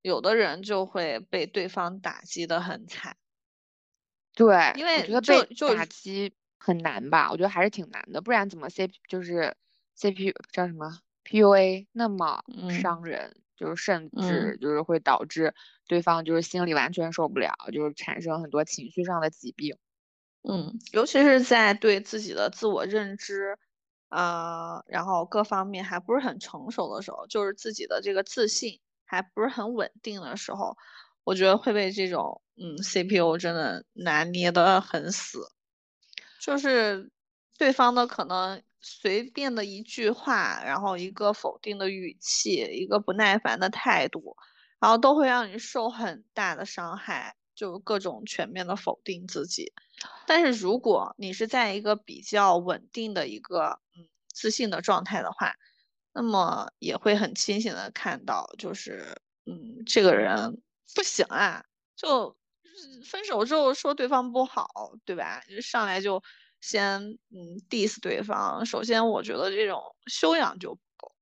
[0.05, 3.17] 有的人就会被对方打击的很惨。
[4.35, 5.43] 对，因为我觉得被
[5.75, 9.57] 打击很难吧，我觉得还是挺难的，不然怎么 C 就是
[9.95, 15.55] C P 叫什么 P U A 那么伤人，就是甚至就是会导致
[15.87, 19.79] 对方就是心里完全受不了，就是产生很多情绪上的疾病。
[20.43, 23.59] 嗯，尤其是在对自己的自我认知，
[24.11, 28.81] 呃，然后各方面还不是很成熟的时候，就是自己的这个自信
[29.15, 30.77] 还不是很稳定的时候，
[31.25, 35.41] 我觉得会被这种嗯 CPU 真的拿捏的很死，
[36.41, 37.11] 就是
[37.57, 44.37] 对方的可能随便的一句话，然后一个否定的语气，一个不耐烦的态度，
[44.79, 49.73] 然后都会让你受很大的伤害，就各种全面的否定自己。
[50.27, 55.55] 但是如果你是在一个比较稳定的一个嗯自信的状态的话，
[56.15, 60.63] 那么也会很清醒的看到，就是嗯这个人
[60.95, 61.65] 不行啊，
[61.97, 62.35] 就
[63.05, 65.43] 分手之后说对方不好，对吧？
[65.49, 66.23] 就上来就
[66.61, 71.13] 先嗯 diss 对方，首先我觉得这种修养就不够。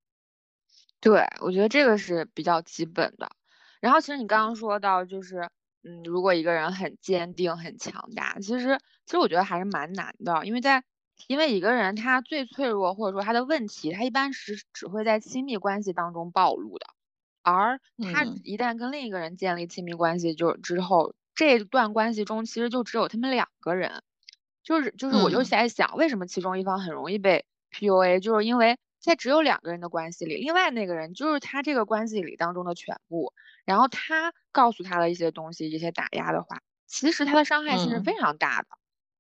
[1.01, 3.29] 对，我觉得这个是比较基本的。
[3.81, 5.51] 然后其实你刚刚说到就是。
[5.85, 10.85] 嗯，如果一个人很坚定、很强大，其实其实我觉得还是蛮难的，因为在
[11.29, 16.87] 因为一个人他最脆弱或者说他的问题，他一般是只会在亲密关系当中暴露的，
[17.43, 17.81] 而
[18.13, 24.03] 他一旦跟另一个人建立亲密关系就之后，这段关系中其实就只有他们两个人，
[24.63, 28.79] 就是就是我就在想，为什么其中一方很容易被 PUA，就是因为。
[29.03, 33.33] 在只有两个人的关系里，另外那个人就是他这个关系里当中的全部。
[33.65, 38.69] 然后他告诉他的一些东西，一些打压的话，其实他的伤害性是非常大的。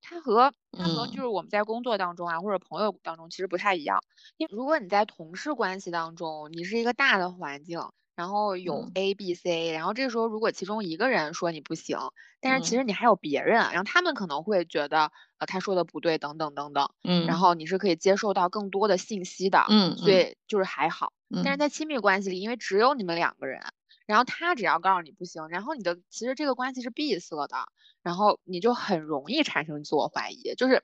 [0.03, 4.01] 他和他和就是我们在工作当中啊，或者朋友当中其实不太一样。
[4.37, 7.81] 因为如果你在同事关系当中，你是一个大的环境。
[8.15, 11.97] 然后有 A、B、C，然后这个时候如果其中一个人说你不行，
[12.43, 21.15] 但是其实你还有别人，然后他们可能会觉得呃他说的不对等等等等，嗯，然后你是可以接受到更多的信息的，嗯，所以就是还好。
[21.43, 23.63] 但是在亲密关系里，因为只有你们两个人，
[24.07, 27.57] 然后他只要告诉你不行，然后你的其实这个关系是闭塞的，
[28.03, 30.55] 然后你就很容易产生自我怀疑。
[30.57, 30.83] 就是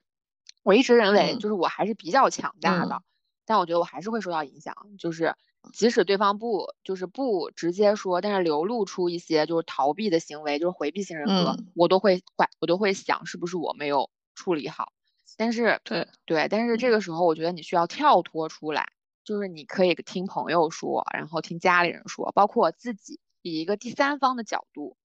[0.63, 3.03] 我一直认为，就是我还是比较强大的，
[3.45, 5.35] 但我觉得我还是会受到影响，就是。
[5.75, 14.93] 即使对方不就是不直接说，但是流露出一些就是逃避的行为，就是回避型人格，我都会怀，我都会想是不是我没有处理好。
[15.37, 18.89] 但是对对，但是这个时候我觉得你需要跳脱出来，
[19.29, 24.97] 就是你可以听朋友说，然后听家里人说，包括自己以一个第三方的角度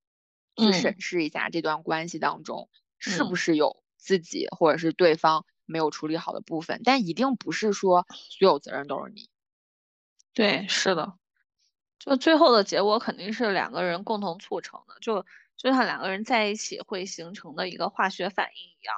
[0.55, 2.69] 去审视一下这段关系当中
[2.99, 9.29] 是不是有自己或者是对方没有处理好的部分，但一定不是说所有责任都是你。
[10.33, 11.15] 对，是的，
[11.99, 15.25] 就最后的结果肯定是两个人共同促成的，就
[15.57, 18.95] 就像两个人在一起会形成的一个化学反应一样。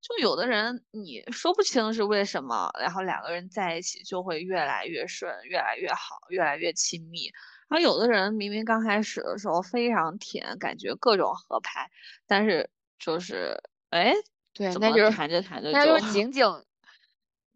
[0.00, 7.30] 就有的人你说不清是为什么，然后两个人在一起就会越来越顺，越来越好，越来越亲密。
[7.68, 11.90] 然后有的人明明刚开始的时候非常甜，感觉各种合拍，
[12.26, 14.14] 但是就是哎，
[14.54, 16.44] 对，那就是谈着谈着就 仅仅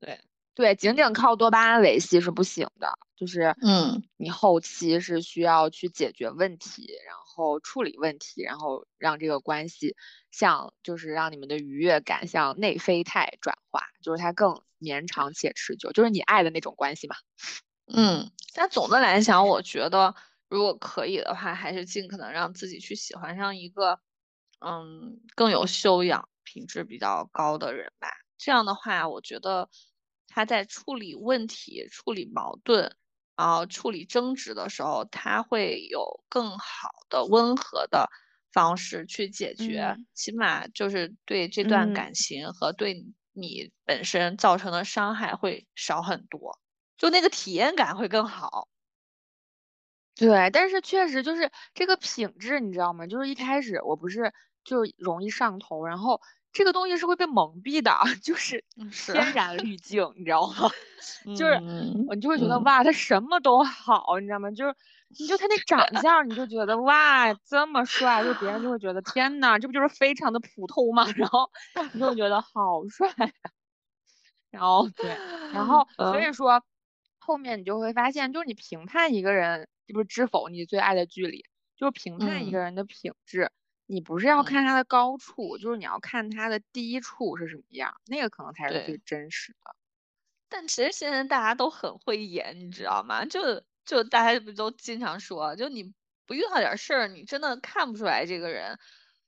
[0.00, 0.20] 对。
[0.54, 2.92] 对，仅仅靠多巴胺维系是不行的，
[3.22, 9.94] 就是嗯，你后期是需要去解决问题，然后处理问题，然后让这个关系
[10.32, 17.14] 向就是让你们的愉悦感向内啡肽转化，就是它更绵长且持久，就是你爱的那种关系嘛。
[17.94, 20.16] 嗯，但总的来讲，我觉得
[20.48, 24.00] 如果可以的话，还是尽可能让自己去喜欢上一个
[24.58, 28.08] 嗯更有修养、品质比较高的人吧。
[28.36, 29.68] 这样的话，我觉得。
[30.34, 32.96] 他在处理问题、处理矛盾，
[33.36, 38.08] 然后处理争执的时候，他会有更好的温和的
[38.52, 46.58] 方式去解决，起码就是对这段感情和对你本身造成的伤害会少很多，
[46.98, 48.66] 就那个体验感会更好。
[50.16, 53.06] 对，但是确实就是这个品质，你知道吗？
[53.06, 56.20] 就是一开始我不是就容易上头，然后。
[56.52, 57.90] 这个东西是会被蒙蔽的，
[58.22, 58.64] 就是
[59.00, 60.70] 天然滤 镜，你知道吗？
[61.34, 61.62] 就是
[62.14, 64.50] 你就会觉得哇，他什么都好，你知道吗？
[64.50, 64.74] 就是
[65.16, 71.06] 你就他那长相，你就觉得哇，这么帅，就别人就会觉得天呐，这不就是非常的普通吗？
[71.16, 71.50] 然后
[71.90, 73.08] 你就会觉得好帅，
[74.50, 76.62] 然后对，然后所以说
[77.18, 81.44] 后面你就会发现，就是你评判一个人，这不是《知否》你最爱的距离，
[81.76, 83.50] 就是评判一个人的品质。
[83.92, 89.76] 你不是要看他的高处，就是你要看他的低处是什么样，那个可能才是最真实的。
[90.48, 93.22] 但其实现在大家都很会演，你知道吗？
[93.26, 95.92] 就就大家不都经常说，就你
[96.24, 98.78] 不遇到点事儿，你真的看不出来这个人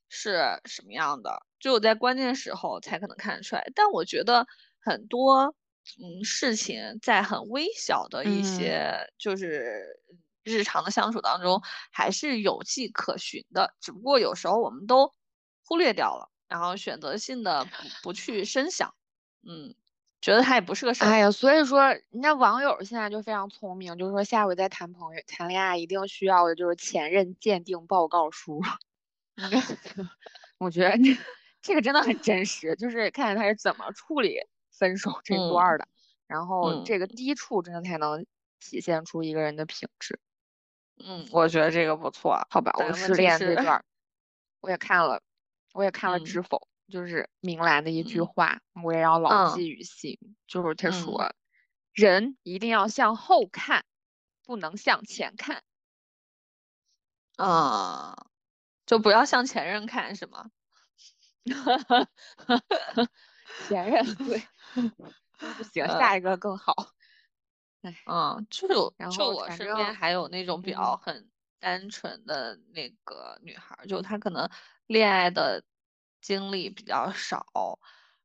[0.09, 1.45] 是什么样的。
[1.59, 3.63] 只有在关键时候才可能看得出来。
[3.75, 4.47] 但我觉得
[4.79, 5.55] 很多
[5.99, 9.99] 嗯事情在很微小的一些就是
[10.45, 15.11] 日常的相处当中还是有迹可循的，只不过有时候我们都
[15.65, 17.71] 忽略掉了，然后选择性的不
[18.03, 18.93] 不去深想，
[19.43, 19.75] 嗯。
[20.21, 21.07] 觉得他也不是个事儿。
[21.07, 28.59] 哎呀，所以说人家网友现在就非常聪明，就是说下回再谈朋友、谈恋爱，一定需要的就是前任鉴定报告书。
[30.57, 31.15] 我觉得这
[31.61, 34.39] 这个真的很真实，就是看看他是怎么处理
[34.71, 35.87] 分手这段的，
[36.25, 38.25] 然后这个低处真的才能
[38.59, 40.19] 体现出一个人的品质。
[41.03, 42.45] 嗯，我觉得这个不错。
[42.49, 43.83] 好吧，我失恋这段
[44.61, 45.21] 我也看了，
[45.73, 46.57] 我也看了《知否》。
[46.87, 50.19] 就是明兰的一句话，我也要牢记于心。
[50.47, 51.33] 就是他说，
[51.93, 53.83] 人一定要向后看，
[54.45, 55.63] 不能向前看。
[57.37, 58.27] 啊，
[58.85, 60.51] 就不要向前任看，是吗？
[63.67, 64.41] 前任对，
[65.57, 66.73] 不行，下一个更好。
[67.85, 68.67] 哎，嗯，就
[69.11, 71.29] 就我身边还有那种比较很
[71.59, 74.49] 单纯的那个女孩，就她可能
[74.87, 75.63] 恋爱的。
[76.21, 77.45] 经历比较少，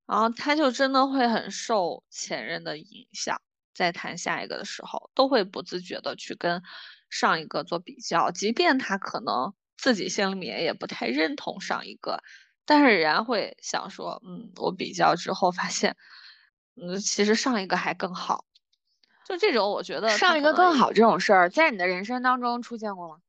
[0.06, 3.38] 然后她就真的会很受前任的影响，
[3.74, 6.62] 在谈下一个的时候，都会不自觉的去跟
[7.10, 12.22] 上一个做比较，即便她可能自己心里面也不太认同上一个，
[12.64, 15.94] 但是仍然会想说，嗯，我比较之后发现，
[16.76, 18.46] 嗯，其实上一个还更好。
[19.30, 23.20] 就这种，我觉得上一个更好这种事儿，在你的人生当中出现过吗？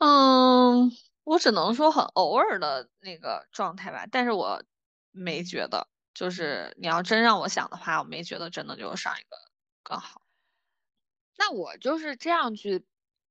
[0.00, 0.92] 嗯。
[1.24, 4.62] 我只能说很偶尔的那个状态吧，但是我
[5.10, 9.36] 没觉得，就是你要真让我想的话，我没觉得真的就是上一个
[9.82, 10.22] 更好。
[11.38, 12.84] 那我就是这样去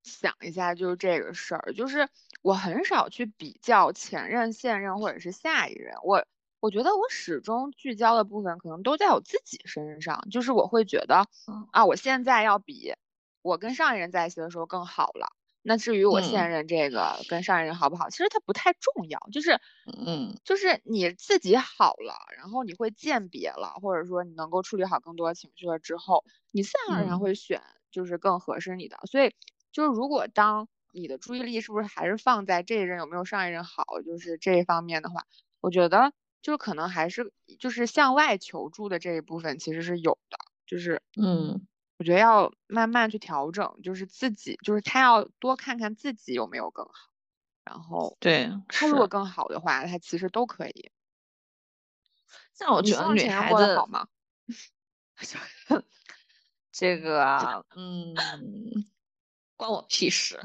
[0.04, 2.08] 想一下，就是这个事儿，就是
[2.42, 6.26] 我很少去比较前任、现任或者是下一任，我
[6.60, 11.28] 我觉得我始终聚焦的部分可能都在我自己身上，就是我会觉得
[11.72, 12.94] 啊，我现在要比
[13.42, 15.28] 我跟上一任在一起的时候更好了。
[15.62, 28.98] 那至于我现任这个跟上一任好不好，其实它不太重要，就是，嗯，就是你自己好了，然后你会鉴别了，或者说你能够处理好更多情绪了之后，你自然而然会选就是更合适你的。
[29.12, 29.36] 所以
[29.72, 35.26] 就是如果当你的注意力是不是还是放在这一任有没有上一任好，就是这一方面的话，
[35.60, 41.66] 我觉得就是可能还是就是向外求助的这一部分其实是有的，就是嗯。
[42.00, 47.10] 我觉得要慢慢去调整，就是自己，就是他要多看看自己有没有更好，
[47.64, 50.92] 然后对他如果更好的话，他其实都可以。
[52.54, 54.08] 像我觉得女孩子好吗？
[56.72, 58.14] 这个，嗯，
[59.58, 60.40] 关我屁事。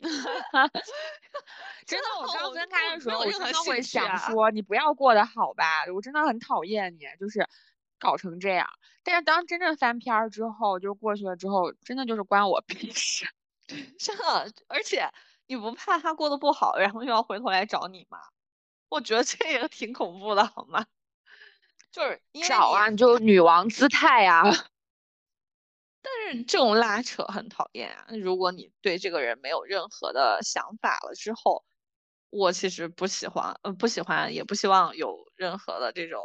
[1.86, 5.84] 真的，我刚分开的时候，我真的会想说，你不要过得好吧？
[5.94, 7.46] 我真的很讨厌你，就是。
[8.00, 8.70] 搞成这样，
[9.02, 13.26] 但是当真正翻篇儿之后，就过去了之后，真的就是关我屁事，
[13.98, 14.52] 真的。
[14.68, 15.10] 而且
[15.48, 18.20] 你不怕他过得不好，然后又要回头来找你吗？
[18.88, 20.86] 我觉得这也挺恐怖的，好吗？
[21.90, 24.44] 就是找啊，你就女王姿态呀。
[26.26, 28.06] 但是这种拉扯很讨厌啊。
[28.22, 31.64] 如果你对这个人没有任何的想法了之后，
[32.30, 36.22] 我其实不喜欢，嗯，不喜欢，也不希望有任何的这种。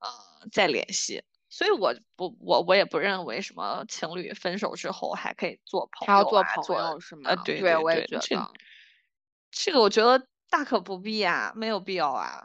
[0.00, 0.10] 呃，
[0.52, 7.30] 再联系，所以我不，我我也不认为什么情侣分手之后还可以做朋友，还要做朋友是吗？
[7.30, 12.42] 呃，对对，我也觉得这个，我觉得大可不必啊，没有必要啊。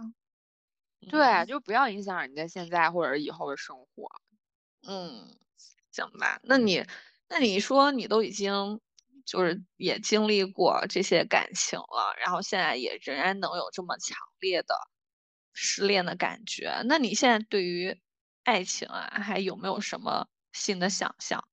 [1.09, 4.09] 对，就不要影响人家现在或者以后的生活。
[4.87, 5.35] 嗯，
[5.91, 6.85] 行吧，那你
[7.29, 8.79] 那你说你都已经
[9.25, 14.75] 就是也经历过这些感情了，然后现在也仍然能有这么强烈的。
[15.61, 17.99] 失恋的感觉，那你现在对于
[18.43, 21.43] 爱情啊，还有没有什么新的想象？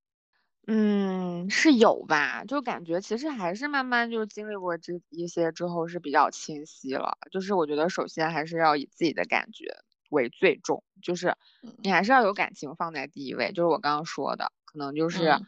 [0.69, 7.19] 嗯，是有吧，就感觉其实还是慢慢就是经历过这一些之后是比较清晰了。
[7.33, 9.65] 就是我觉得首先还是要以自己的感觉
[10.11, 11.37] 为最重，就是
[11.79, 13.53] 你还是要有感情放在第一位。
[13.53, 15.39] 就是我刚刚说的，可能就是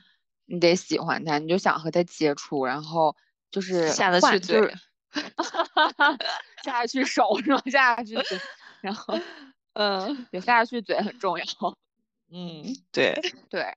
[0.46, 3.16] 你得喜欢他，你就想和他接触，然后
[3.50, 4.74] 就是下得去嘴。
[6.62, 7.62] 下得去手是吗？
[7.66, 8.38] 下得去嘴，
[8.82, 9.18] 然后，
[9.72, 11.44] 嗯，对，下得去嘴很重要。
[12.30, 13.74] 嗯，对对。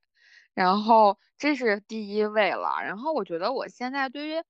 [0.54, 2.82] 然后这是第一位了。
[2.84, 4.44] 然后我觉得我现在对于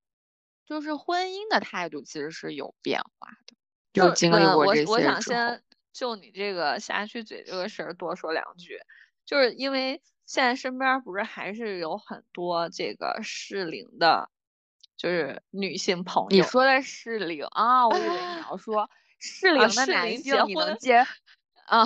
[0.66, 3.56] 就是婚姻的态度其实是有变化的，
[3.94, 5.62] 就经历过这些我我想先
[5.94, 8.80] 就你这个下下去嘴这个事儿多说两句，
[9.26, 14.30] 就是因为现在身边不是还是有很多这个适龄的。
[14.98, 17.88] 就是女性朋友，你说的适龄啊？
[17.88, 18.88] 我以为你要说
[19.20, 20.98] 适龄的男性你能接
[21.66, 21.84] 啊？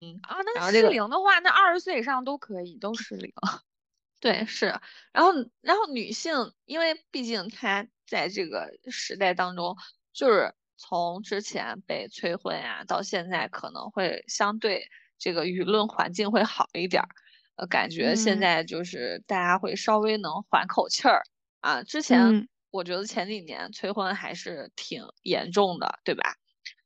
[0.00, 3.32] 嗯啊，那适龄的话，那二十岁以上都可以，都适龄。
[4.18, 4.66] 对，是。
[5.12, 5.30] 然后，
[5.60, 9.76] 然后女性，因为毕竟她在这个时代当中，
[10.12, 14.84] 就是从之前被催婚呀，到现在可能会相对
[15.18, 17.08] 这个舆论环境会好一点儿。
[17.56, 21.22] 呃，感觉现在就是大家会稍微能缓口气儿
[21.60, 21.82] 啊。
[21.82, 22.36] 之前
[22.70, 26.34] 我觉得前几年催婚还是挺严重的，对吧？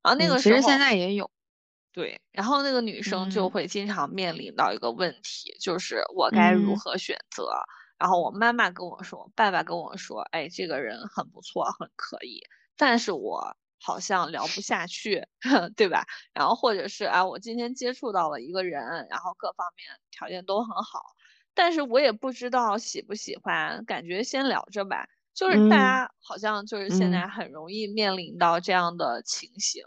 [0.02, 1.30] 然后那个时候，其实现在也有。
[1.92, 7.50] 对，然后那个女生就会经常面临到一个问题，就是我该如何选择？
[7.98, 12.40] 然后我妈妈跟我说，爸爸跟我说，哎，这个人很不错，很可以，
[12.76, 15.26] 但是我好像聊不下去，
[15.76, 16.04] 对吧？
[16.34, 21.00] 然后或者是啊，我今天接触到了一个人，然后各方面条件都很好，
[21.54, 25.06] 但是我也不知道喜不喜欢，感觉先聊着吧。
[25.32, 29.82] 就是大家好像就是现在很容易面临到这样的情形。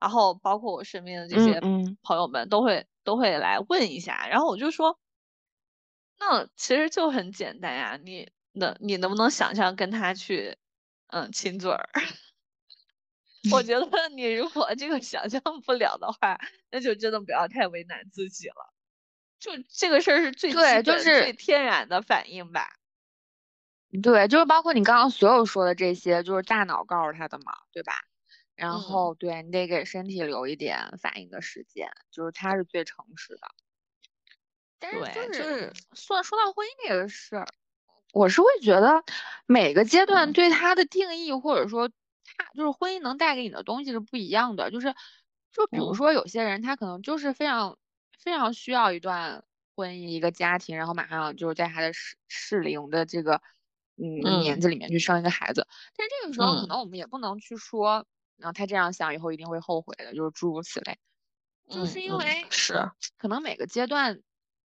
[0.00, 1.60] 然后包括我身边的这些
[2.02, 4.98] 朋友们都会都会来问一下，然后我就说，
[6.18, 10.58] 那其实就很简单呀，你能你能不能想象跟他去
[11.06, 11.88] 嗯亲嘴儿？
[13.50, 16.38] 我觉 得你如果这个想象不了的话，
[16.70, 18.72] 那就真的不要太为难自己了。
[19.40, 22.68] 就这个事儿是最对，就是最天然的反应吧。
[24.02, 27.92] 对，就是包括你刚刚所有说的这些，就是大脑告诉他的嘛，对吧？
[28.54, 33.40] 然后，对你得给身体留一点反应的时间，就是他是最诚实的。
[34.78, 37.46] 但是就是算说到婚姻这个事儿，
[38.12, 39.02] 我是会觉得
[39.46, 41.90] 每个阶段对他的定义，或者说
[42.36, 44.70] 他就是婚姻能带给你的东西是不一样的。
[44.70, 44.94] 就是
[45.52, 47.78] 就比如说有些人他可能就是非常
[48.18, 53.40] 非常需要一段婚姻、一个家庭，然后马上就是在他的适适龄的这个
[53.96, 55.66] 嗯年纪里面去生一个孩子。
[55.96, 58.06] 但这个时候可能我们也不能去说。
[58.38, 60.98] 然后他这样想以后一定会后悔的，就是诸如此类，
[61.68, 64.20] 就是因为是可能每个阶段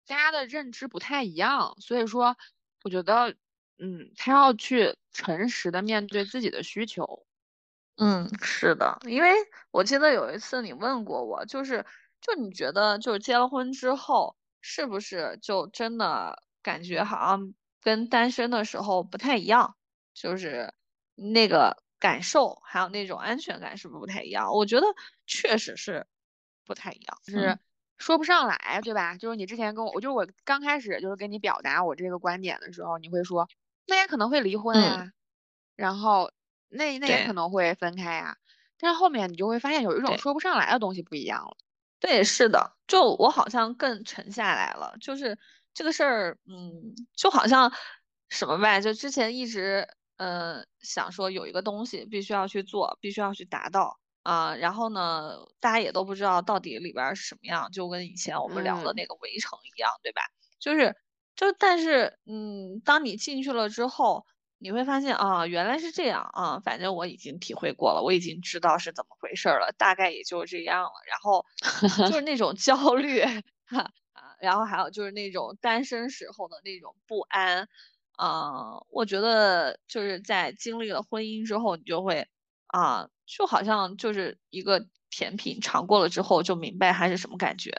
[0.05, 2.36] 大家的认知不太一样，所以说
[2.84, 3.34] 我觉得，
[3.78, 7.26] 嗯，他要去诚实的面对自己的需求。
[7.98, 9.32] 嗯，是的，因为
[9.72, 11.86] 我记得有一次你问过我，就是
[12.22, 19.76] 就你觉得就是结了婚之后是不是就真的感觉好像跟单身的时候不太一样，
[20.14, 20.74] 就是
[21.16, 21.84] 那个。
[22.02, 24.56] 感受还有那种安全感是不是不太一样？
[24.56, 24.88] 我觉得
[25.28, 26.08] 确实是
[26.66, 27.60] 不太一样，就是
[28.00, 29.16] 说不上来，对吧？
[29.18, 33.48] 就是你之前跟我，我就是我刚开始就是跟你表达我这个观点的时候，你会说
[33.86, 35.12] 那也可能会离婚呀，
[35.76, 36.32] 然后
[36.72, 38.38] 那那也可能会分开呀，
[38.80, 41.56] 但是后面你就会发现有一种说不上来的东西不一样了。
[42.00, 45.38] 对，是的，就我好像更沉下来了，就是
[45.74, 47.72] 这个事儿，嗯，就好像
[48.30, 49.88] 什么吧，就之前一直。
[50.18, 60.22] 呃，想说有一个东西必须要去做，必须要去达到啊，然后呢，大家也都不知道到底里边是什么样，就跟以前我们聊的那个围城一样，对吧？
[60.60, 60.96] 就是，
[61.36, 64.24] 就但是，嗯，当你进去了之后，
[64.62, 70.91] 你会发现啊，原来是这样啊，反正我已经体会过了，我已经知道是怎么回事了，大概也就这样了。
[71.07, 71.45] 然后
[72.07, 73.22] 就是那种焦虑，
[73.66, 77.68] 哈啊，然后还有就是那种单身时候的那种不安。
[78.18, 82.28] 啊，我觉得就是在经历了婚姻之后，你就会
[82.68, 87.72] 啊，就好像就是一个甜品尝过了之后，就明白它是什么感觉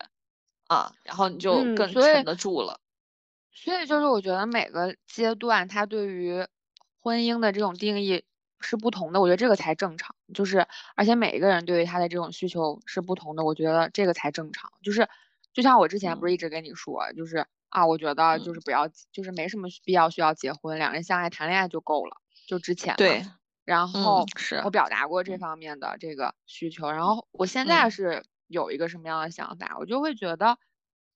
[0.66, 2.80] 啊，然后你就更沉得住了。
[3.52, 6.44] 所以就是我觉得每个阶段它对于
[7.02, 8.24] 婚姻的这种定义
[8.60, 10.14] 是不同的，我觉得这个才正常。
[10.32, 14.72] 就是而且每一个人对于他的这种需求是不同的，我觉得这个才正常。
[14.82, 15.08] 就是
[15.52, 17.46] 就像我之前不是一直跟你说，就是。
[17.72, 22.18] 啊，我觉得就是不要，就是没什么必要需要结婚，两人相爱谈恋爱就够了。
[22.46, 23.24] 就之前对，
[23.64, 30.58] 然后是我表达过这方面的这个需求，然后我现在是有一个什么样的想法，我就会觉得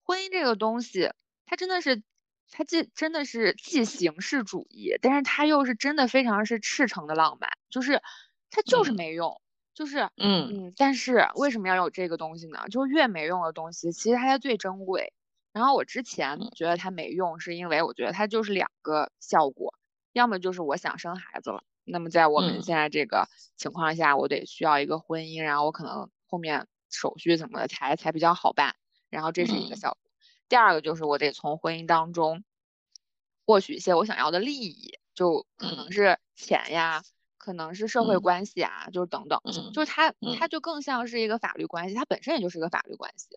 [0.03, 1.13] 婚姻这个东西，
[1.45, 2.03] 它真的是，
[2.51, 8.01] 它既真的是既形式主义，但是它又是真的非常是赤诚的浪漫，就是
[8.51, 9.41] 它就是没用，
[9.75, 12.61] 就是嗯嗯，但是为什么要有这个东西呢？
[12.71, 15.13] 就是越没用的东西，其实它才最珍贵。
[15.53, 19.75] 然后我之前觉得它没用，是因为我觉得它就是两个效果，
[20.13, 23.27] 要么就是我想生孩子了，那么在我们现在这个
[23.57, 28.77] 情况下，我得需要一个婚姻，然后我可能后面手续什么的才才比较好办，
[29.09, 30.06] 然后这是一个效果。
[30.49, 32.45] 第二个就是我得从婚姻当中
[33.47, 37.03] 获取一些我想要的利益，就可能是钱呀，
[37.39, 39.41] 可能是社会关系啊，就是等等，
[39.73, 43.29] 就是它它就更像是一个法律关系，它本身也就是一个法律关系。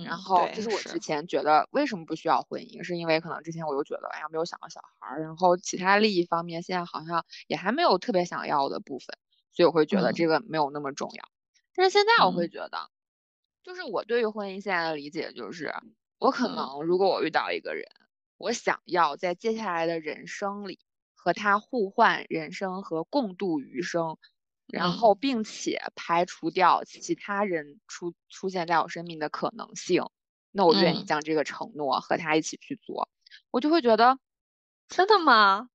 [0.00, 9.16] 然后这是我之前觉得为什么不需要婚姻，是因为可能之前我又觉得哎呀没有想到小孩儿，然后其他利益方面现在好像也还没有特别想要的部分，
[9.52, 11.24] 所以我会觉得这个没有那么重要。
[11.74, 12.50] 但是现在我会嗯。
[12.50, 12.90] 觉得，
[13.64, 15.72] 就是我对于婚姻现在的理解就是，
[16.22, 16.54] 我可嗯。
[16.54, 17.84] 能如果我遇到一个人，
[18.38, 20.78] 我想要在接下来的人生里
[21.16, 24.18] 和他互换人生和共度余生，
[24.68, 24.92] 然嗯。
[24.92, 30.04] 后并且排除掉其他人出出现在我生命的可能性，
[30.52, 31.04] 那我愿意嗯。
[31.04, 33.08] 将这个承诺和他一起去做，
[33.50, 34.18] 我就会觉得，
[34.88, 35.68] 真的吗？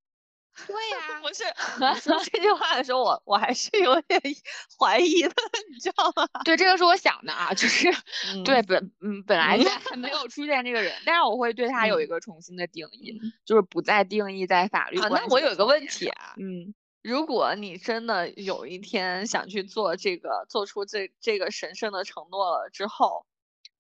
[0.66, 1.44] 对呀、不是，
[1.80, 4.20] 你说这句话的时候，我我还是有点
[4.80, 5.32] 怀疑的，
[5.72, 6.28] 你知道吗？
[6.44, 7.88] 对，这个是我想的啊，就是
[8.34, 23.26] 嗯对本嗯本来嗯现在还没有出现这个人，但是我会对他有一嗯个重新的定义，嗯就是不再定义在法律那我有一个问题啊，嗯如果你真的有一天想去做这个，做出这这个神圣的承诺了之后，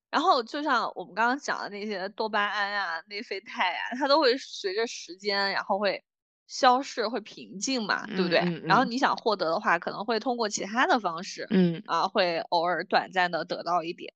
[0.09, 6.05] 然后就像我们刚刚讲的那些多巴胺啊、内啡肽啊，它都会随着时间，然后会
[6.47, 8.39] 消逝、会平静嘛，对不对？
[8.39, 14.13] 嗯嗯嗯然后你想获得的话，可能会通过其他的方式嗯，啊，会偶尔短暂的得到一点。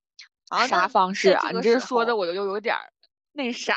[0.50, 1.42] 然后啥方式啊？
[1.52, 2.92] 这你这说的我就有有点儿
[3.34, 3.76] 那啥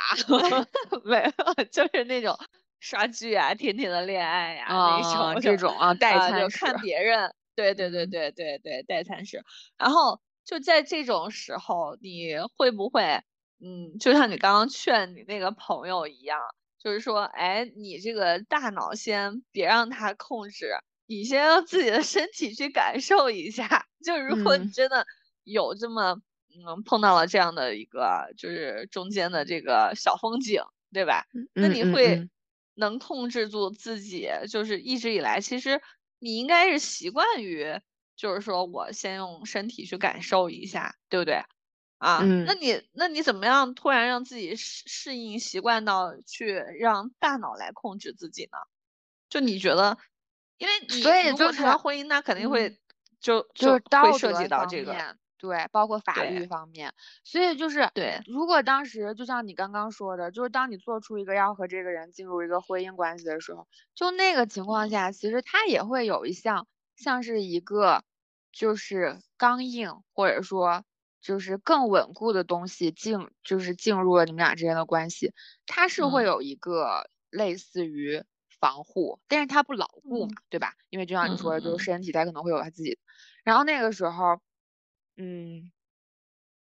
[1.05, 1.21] 没
[1.57, 2.37] 有，就是那种
[2.81, 9.45] 刷剧啊、甜甜的恋爱呀、那种啊，这种啊代餐式，看别人，对对对嗯对对对，代餐式。
[9.79, 13.23] 然后就在这种时候，你会不会，
[13.61, 16.41] 嗯，就像你刚刚劝你那个朋友一样，
[16.85, 20.77] 就是说，哎，你这个大脑先别让它控制，
[21.07, 23.87] 你先让自己的身体去感受一下。
[24.05, 25.07] 就如果你嗯真的
[25.45, 26.21] 有这么，
[26.69, 30.63] 嗯，碰到了这样的一个，就是中间的这个小风景，
[30.93, 31.25] 对吧？
[31.59, 32.31] 那你会嗯
[32.75, 35.81] 能控制住自己，就是一直以来，其实
[36.19, 37.81] 你应该是习惯于，
[38.15, 41.43] 就是说我先用身体去感受一下，对不对？
[42.05, 42.55] 啊，那嗯。
[42.55, 48.59] 你那你怎么样突然让自己适适应习惯到去让大脑来控制自己呢？
[49.31, 49.99] 就你觉得，
[50.59, 52.79] 因为你所以就谈到是婚姻，那肯定嗯会
[53.21, 56.93] 就就是会涉及到这个，面，对，包括法律方面，
[57.25, 64.91] 所以就是对，如果当时就像你刚刚说的，就是当你做出一个要和这个人进入一个婚姻关系的时候，就那个情况嗯。
[64.91, 68.05] 下，其实他也会有一项像是一个
[68.53, 70.85] 就是刚硬或者说
[71.25, 75.33] 就是更稳固的东西进，就是进入了你们俩之间的关系，
[75.67, 76.25] 它是会嗯。
[76.25, 78.23] 有一个类似于
[78.61, 80.39] 防护，但是它不牢固嘛，嗯。
[80.51, 80.75] 对吧？
[80.91, 81.79] 因为就像你嗯说的，就嗯。
[81.79, 82.99] 是身体它可能会有它自己，
[83.43, 84.41] 然后那个时候，
[85.17, 85.73] 嗯，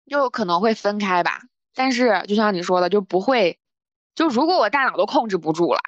[0.06, 1.42] 就可能会分开吧。
[1.74, 3.58] 但是就像你说的，就不会，
[4.14, 5.80] 就如果我大脑都控制不住了，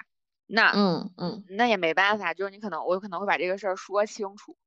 [0.47, 1.43] 那嗯嗯。
[1.45, 4.57] 那也没办法，就是你可能我可能会把这个事儿说清楚，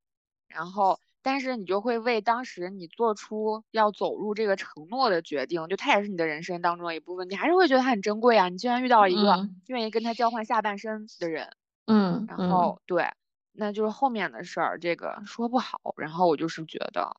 [0.47, 8.47] 然后但是你就会为当时你做出要走入这个承诺的决定，就它也是你的人生当中的一部分，你还是会觉得它很珍贵啊。
[8.47, 11.57] 你竟然遇到了一个嗯愿意跟他交换下半生的人，然
[11.87, 13.09] 嗯嗯后对，
[13.53, 15.79] 那就是后面的事儿，这个说不好。
[15.97, 17.17] 然后我就是觉得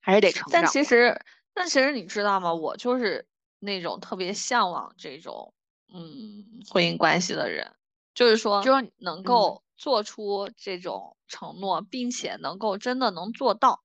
[0.00, 0.84] 还是得成但长但。
[0.84, 1.20] 其实，
[1.52, 2.54] 但其实你知道吗？
[2.54, 3.26] 我就是
[3.58, 5.52] 那种特别向往这种
[5.92, 7.68] 嗯婚姻关系的人，
[8.14, 13.82] 就是说就是嗯能够做出这种承诺，并且能够真的能做到，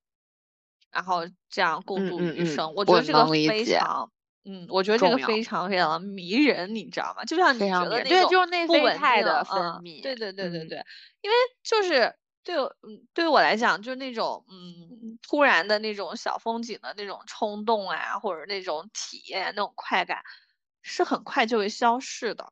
[0.92, 2.74] 然后这样共度嗯嗯嗯余生。
[2.76, 4.12] 我觉得这个非常，
[4.46, 7.24] 嗯，我觉得这个非常非常迷人，你知道吗？
[7.26, 10.84] 就像你觉得那种对就是内啡不稳定肽的分嗯泌对对对对嗯对，
[11.22, 20.22] 因为就是对，嗯，对于我来讲，就是那种嗯突然的那种小风景的那种冲动啊，或者那种体验那种快感，
[20.82, 22.52] 是很快就会消逝的。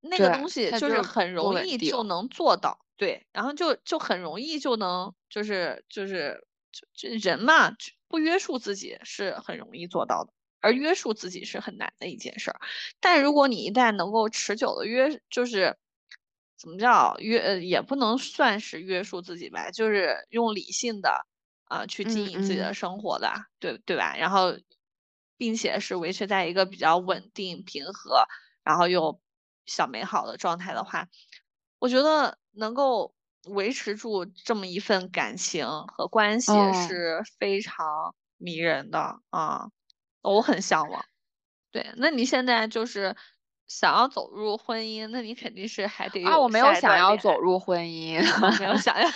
[0.00, 12.60] 那个东西就是很容易就能做到，对，然后就就很容易就能就是就是就就人嘛，就不约束自己是很容易做到的，而约束自己是很难的一件事儿。
[13.00, 15.76] 但如果你一旦能够持久的约，就是
[16.56, 21.26] 怎么叫约，呃，也不能算是约束自己吧，就是用理性的
[21.64, 24.16] 啊、去经嗯营自己的嗯生活的，对对吧？
[24.16, 24.54] 然后，
[25.36, 28.24] 并且是维持在一个比较稳定、平和，
[28.64, 29.20] 然后又
[29.66, 31.08] 小美好的状态的话，
[31.78, 33.14] 我觉得能够
[33.48, 39.68] 维持住这么一份感情和关系哦是非常迷人的啊，
[40.22, 41.04] 我很向往。
[41.70, 43.14] 对，那你现在就是
[43.66, 49.08] 想要走入婚姻，那你肯定是还得啊，我 没有想要走入婚姻，哦没有想要，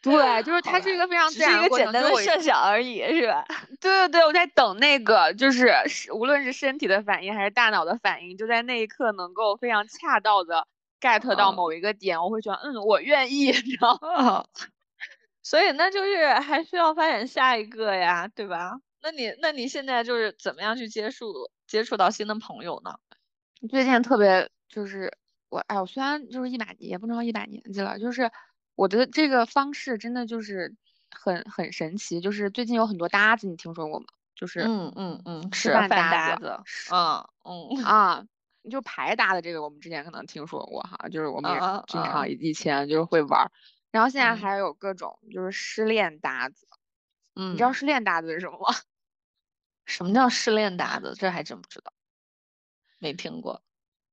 [0.02, 3.44] 对，就是它是一个非常自只是一个简单的设想而已，是吧？
[3.80, 10.66] 对对对，我在等那个，就是是无论是身体的反应还是大脑的反应，就在那一刻能够非常恰到的
[11.00, 14.38] get 到嗯某一个点，我会觉得，嗯，我愿意， 你知道吗？
[14.38, 14.46] 哦，
[15.42, 18.72] 所以那就是还需要发展下一个呀，对吧？
[19.02, 21.32] 那你那你现在就是怎么样去接触
[21.66, 22.94] 接触到新的朋友呢？
[23.68, 25.12] 最近特别就是
[25.48, 28.30] 我，哎，我虽然就是一把也不能说一把年纪了，就是
[28.80, 30.74] 我觉得这个方式真的就是
[31.10, 34.06] 很很神奇，就是最近有很多搭子，你听说过吗？
[34.34, 36.58] 就是嗯嗯嗯，吃饭搭搭子，
[36.90, 38.24] 嗯嗯 啊，
[38.70, 41.58] 就排搭的这个，我们之前可能听说过哈，就是我们也
[41.88, 43.52] 经啊常以以前就是会玩儿，
[43.90, 46.66] 然后现在嗯还有各种就是失恋搭子，
[47.36, 48.74] 嗯，你知道失恋搭子是什么吗？
[49.84, 51.14] 什么叫失恋搭子？
[51.18, 51.92] 这还真不知道，
[52.98, 53.60] 没听过。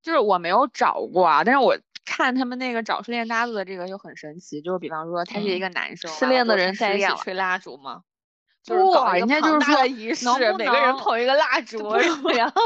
[0.02, 1.78] 就是我没有找过啊，但是我
[2.08, 8.04] 看他们那个找失恋搭子的这个就很神奇，就是比方说他是一嗯个男生，失恋的人在一起吹蜡烛吗？
[8.64, 10.26] 就是不人家就是说仪式
[10.58, 11.78] 每个人捧一个蜡烛，
[12.36, 12.62] 然后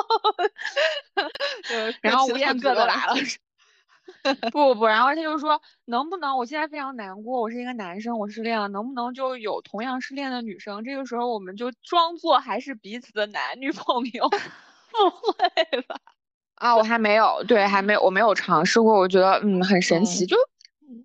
[1.64, 3.40] 就是然后吴彦祖各的蜡就来了烛。
[4.52, 10.84] 不不，然后他就说能不能我现在非常难过，我是一个男生，我失恋了，能不能就有同样失恋的女生？
[10.84, 14.30] 这个时候我们就装作还是彼此的男女朋友。
[14.92, 15.96] 不会吧？
[16.62, 20.28] 啊，我还没有，对，还没有，我没有尝试过，我觉得嗯很神奇，嗯。
[20.28, 20.38] 就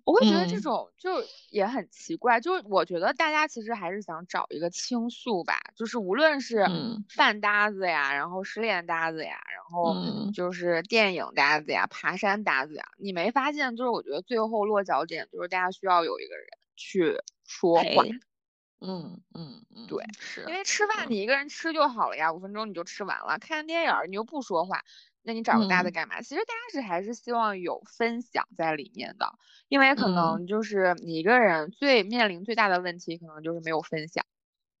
[0.03, 0.61] 我会觉得这嗯。
[0.61, 1.09] 种就
[1.49, 7.07] 也很奇怪，就是我觉得大家其实还是想找一个倾诉吧，就是无论是嗯。
[7.09, 10.31] 饭搭子呀，然后失恋搭子呀，然后嗯。
[10.31, 16.45] 就是电影搭子呀，爬山搭子呀，你没发现就是我觉得最后落脚点就是大家需要有一个人
[16.75, 18.03] 去说话，
[18.81, 21.11] 嗯嗯嗯，对，是因为吃饭嗯。
[21.11, 23.39] 你一个人吃就好了呀，五分钟你就吃完了。
[23.39, 24.83] 看电影儿你又不说话，
[25.27, 26.21] 那你找个搭子嗯干嘛？
[26.21, 29.33] 其实大家是还是希望有分享在里面的，
[29.67, 34.23] 因为可嗯能就是你一个人最面临最大的问题，可能就是没有分享。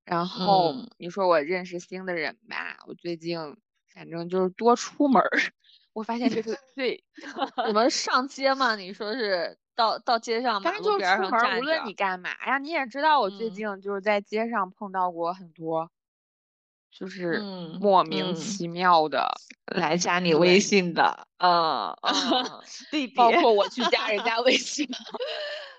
[0.05, 3.57] 然后嗯你说我认识新的人吧，我最近
[3.93, 5.29] 反正就是多出门儿，
[5.91, 7.03] 我发现这是 最，
[7.67, 8.77] 我们上街嘛？
[8.77, 15.91] 你说是到到街上马反正就是出门无论你干嘛呀，你也知道我最嗯近就是在街上碰到过很多，
[16.93, 19.41] 就是嗯莫名嗯其妙的。
[19.75, 20.33] 来加你对。
[20.33, 24.87] 微信的，嗯嗯， 弟弟，包括我去加人 家微信，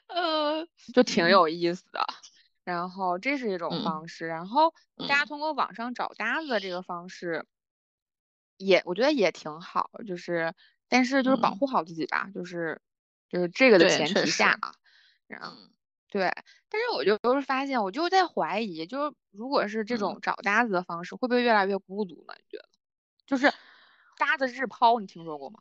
[0.08, 1.30] 呃就挺嗯。
[1.30, 2.00] 有意思的。
[2.66, 4.74] 然后这是一种嗯方式，然后
[5.06, 5.26] 大家嗯。
[5.26, 7.46] 通过网上找搭子的这个方式，
[8.60, 10.54] 也我觉得也挺好，就是
[10.88, 11.60] 但是就是保嗯。
[11.60, 12.80] 护好自己吧，就是
[13.28, 14.74] 就是这个的对前确提下啊，
[15.28, 15.70] 然后嗯
[16.10, 16.22] 对，
[16.70, 22.34] 但是我就就是发现，我就在怀疑，就是如果是这嗯种找搭子的方式，会不会越来越孤独呢？
[22.36, 22.68] 你觉得？
[23.26, 23.52] 就是
[24.16, 25.60] 搭子日抛，你听说过吗？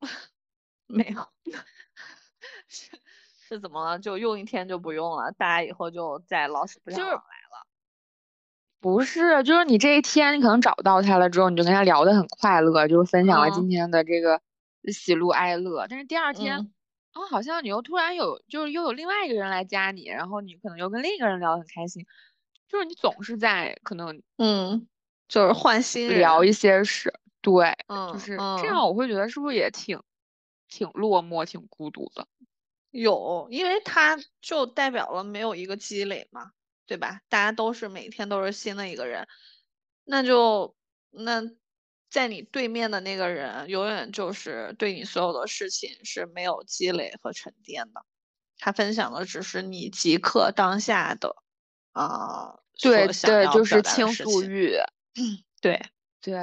[0.88, 1.28] 没有，
[2.68, 2.90] 是
[3.48, 3.98] 是怎么了？
[3.98, 7.66] 就用一天就不用了，大家以后就再老死不相往来了。
[8.80, 14.42] 不是，就是你这一天你可能找到他了之后，你就跟他聊得很快乐，就是分享了嗯今天的这个
[14.92, 15.86] 喜怒哀乐。
[15.88, 16.72] 但是第二天，嗯
[17.12, 22.06] 啊，好像你又突然有，就是又有另外一个人来加你，然后你可能又跟另一个人聊得很开心，
[22.68, 24.86] 就是你总是在可能嗯，
[25.28, 26.08] 就是换新。
[26.08, 30.00] 聊一些事，对，嗯就是这嗯样，我会觉得是不是也挺
[30.68, 32.26] 挺落寞、挺孤独的？
[32.90, 36.52] 有，因为它就代表了没有一个积累嘛，
[36.86, 37.20] 对吧？
[37.28, 39.26] 大家都是每天都是新的一个人，
[40.04, 40.74] 那就
[41.10, 41.42] 那
[42.12, 48.04] 在你对面的那个人，永远就是对你所有的事情是没有积累和沉淀的，
[48.58, 51.34] 他分享的只是你即刻当下的
[51.92, 54.76] 啊、对对，要就是倾诉欲。
[55.62, 55.80] 对，
[56.20, 56.34] 对，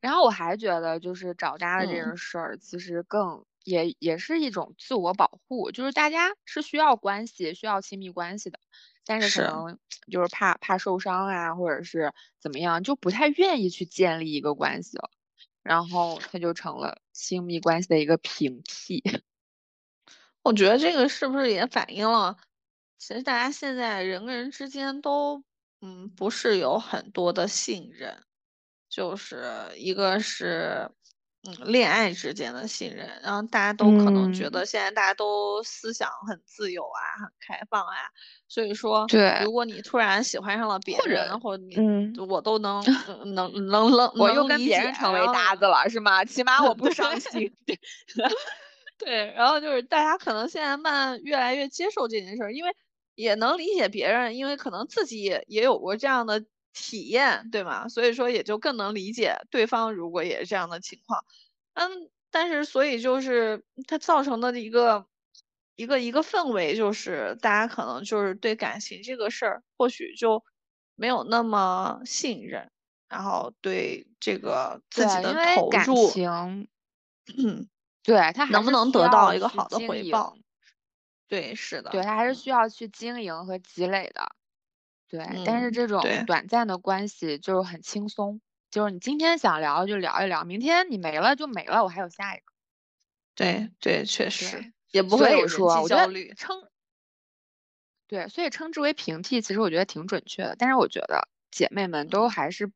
[0.00, 8.60] 然后我还觉得就是找搭的这件事儿，其实更也也是一种自我保护，就是大家是需要关系，需要亲密关系的，
[9.08, 9.40] 但是是。
[9.40, 9.78] 可能
[10.12, 15.10] 就是怕怕受伤啊，或者是怎么样，就不太愿意去建立一个关系了，
[15.62, 19.02] 然后它就成了亲密关系的一个平替。
[20.42, 22.36] 我觉得这个是不是也反映了，
[22.98, 25.42] 其实大家现在人跟人之间都，
[25.80, 28.22] 嗯，不是有很多的信任，
[28.88, 30.90] 就是一个是，
[31.44, 37.94] 嗯，恋爱之间的信任，然后大家都可能觉嗯得现在大家都思想很自由啊，很开放啊，
[38.48, 42.82] 所以说，对如果你突然喜欢上了别人，或者你，嗯，我都能，
[43.22, 46.24] 嗯能能能我又跟别人成为搭子了，是吗？
[46.24, 47.52] 起码我不伤心。
[48.98, 52.74] 对，然后就是大家可能现在慢越来越接受这件事儿，因为
[53.14, 56.44] 也能理解别人，因为可能自己也也有过这样的
[56.78, 57.88] 体验，对吗？
[57.88, 61.24] 所以说也就更能理解对方如果也是这样的情况。
[61.74, 65.06] 嗯，但是所以就是它造成的一个
[65.76, 70.44] 一个一个氛围，就是大家可能就是对感情这个事儿，或许就
[70.96, 72.70] 没有那么信任，
[73.08, 76.68] 然后对这个自己对，的投入，情，
[77.38, 77.68] 嗯。
[78.04, 79.78] 对，他还能不能得到一个好的。
[79.80, 80.38] 回报？
[81.28, 84.28] 对，是的，对，他还是嗯需要去经营和积累的。
[85.10, 88.40] 对，但是嗯，这种对短暂的关系就是很轻松，
[88.70, 92.44] 就是你今天想聊就聊一聊，明天你没了就没了，我还有下一个。
[93.36, 96.34] 对对，确实对，也不所以会有人际说我觉得焦虑。
[96.36, 96.68] 称
[98.10, 100.56] 对，所以称之为平替，其实我觉得挺准确的。
[100.58, 102.72] 但是我觉得姐妹们都还是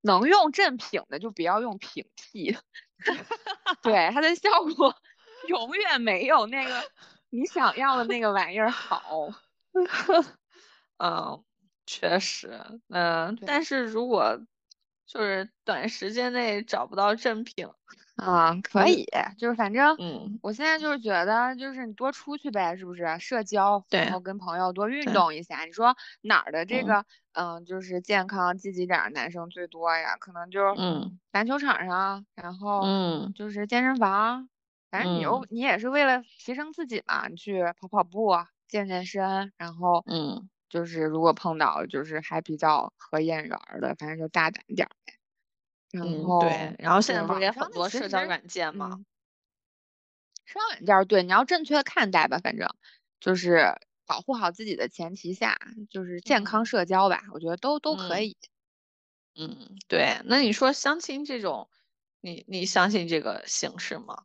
[0.00, 2.56] 能用正品的，就不要用平替。
[3.82, 4.94] 对，它的效果
[5.48, 6.82] 永远没有那个
[7.30, 9.28] 你想要的那个玩意儿好。
[10.98, 11.44] 嗯，
[11.92, 14.40] 确实，嗯，但是如果
[15.04, 17.66] 就是短时间内找不到正品。
[18.16, 19.04] 啊，可以，
[19.38, 23.18] 就是反正，嗯，我现在就是觉得，就是你多出去呗，是不是？
[23.18, 25.64] 社交，然后跟朋友多运动一下。
[25.64, 30.16] 你说哪儿的这个，嗯，就是健康积极点的男生最多呀？
[30.18, 34.48] 可能就嗯，篮球场上，然后嗯，就是健身房，
[34.90, 38.30] 反正你又你也是为了提升自己嘛，你去跑跑步，
[38.68, 45.12] 健健身，然后，嗯，就是如果碰到就是还比较合眼缘的，反正就大胆点呗。
[45.92, 49.04] 嗯，对，然后现在不是也很多社交软件吗？
[50.46, 52.66] 社交软件对，你要正确的看待吧，反正
[53.20, 53.74] 就是
[54.06, 55.58] 保护好自己的前提下，
[55.90, 58.34] 就是健康社交吧，我觉得都都可以。
[59.36, 61.68] 嗯，对，那你说相亲这种，
[62.22, 64.24] 你你相信这个形式吗？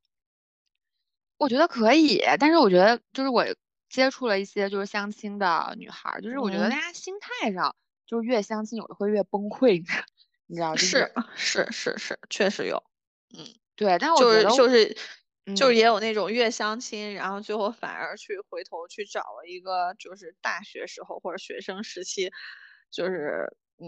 [1.38, 3.46] 我觉得可以，但是我觉得就是我
[3.90, 7.76] 接触了一些就是相亲的女孩，就是我觉得大家心态上
[8.06, 9.84] 就是越相亲有的会越崩溃。
[10.48, 12.82] 你知道是是是是，确实有，
[13.38, 14.98] 嗯，对，但我就是就是
[15.56, 22.30] 就是也有那种越相亲，然后最后反而去回头去找了一个就是大学时候或者学生时期，
[22.92, 23.46] 就是
[23.80, 23.88] 嗯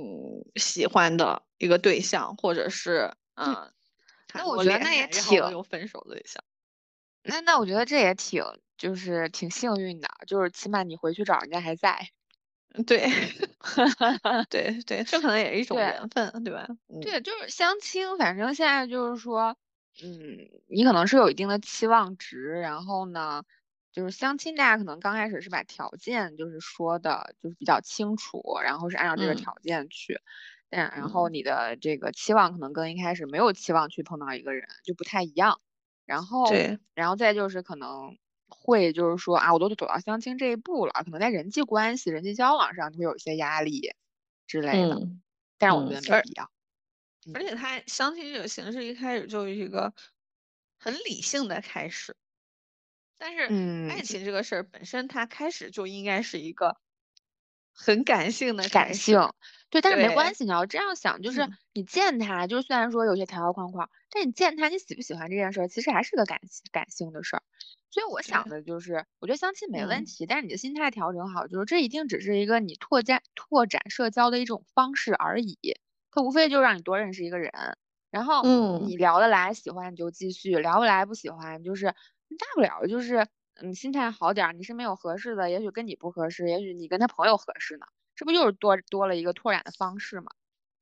[0.55, 3.71] 喜欢的一个对象，或者是嗯，
[4.33, 6.43] 那我觉得那也挺有分手的对象，
[7.25, 8.43] 那那我觉得这也挺
[8.77, 12.09] 就是挺幸运的，就是起码你回去找人家还在。
[12.87, 13.07] 对，
[14.49, 16.67] 对对，这可能也是一 种缘分，对吧？
[17.01, 19.57] 对，就是相亲，反正现在就是说，
[20.03, 23.43] 嗯，你可能是有一定的期望值，然后呢，
[23.91, 30.19] 就是相亲，大家可能刚开始是把条件就是说的，就是比较清楚，然后是按照这个条件去，
[30.69, 35.59] 但然后你的这个期望可能跟一开始没有期望去碰到一个人就不太一样，
[36.09, 38.17] 然后，对，然后再就是可能。
[38.51, 43.93] 会就是说啊，我都走到相亲这一步了，可能在人际关系、人际交往上就会有一些压力
[44.47, 44.95] 之类的。
[44.95, 45.21] 嗯，
[45.59, 46.49] 但是我觉得没必要。
[47.35, 49.93] 而且他相亲这个形式一开始就是一个
[50.79, 52.15] 很理性的开始，
[53.19, 53.43] 但是
[53.91, 56.75] 爱情这个事儿本身它开始就应该是一个
[57.85, 59.17] 很感性的感性。
[59.69, 66.39] 对，但是没关系，你要这样想，就是你见他，就是虽然说有些条条框框，但你见他，你喜不喜欢这件事儿，其实还是个感
[66.71, 67.43] 感性的事儿。
[67.91, 75.57] 所以我想的就是，我觉得相亲没问题，但是你的心态调整好，就是这一定只是一个你拓展拓展社交的一种方式而已。
[76.11, 77.51] 它无非就让你多认识一个人，
[78.09, 78.43] 然后
[78.81, 83.27] 你聊得来，喜欢你就继续；聊不来不喜欢，就是大不了就是
[83.61, 84.53] 嗯心态好点儿。
[84.53, 87.85] 你身边有合适的，也许跟你不合适，也许你跟他朋友合适呢，
[88.15, 90.31] 这不就是多多了一个拓展的方式吗？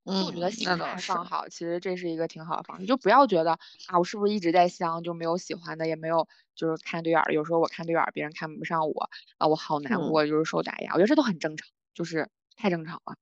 [0.10, 2.86] 嗯，我觉得心态放好，其实这是一个挺好的方式。
[2.86, 3.52] 就不要觉得
[3.88, 6.26] 啊，我是不是一直在相，就没有喜欢的，也没有
[6.56, 7.34] 就是看对眼儿。
[7.34, 10.94] 有时候我看对眼儿，别人看不上我啊，我好难过，就是受打压。
[10.94, 13.18] 我觉得这都很正常，就是太正常了。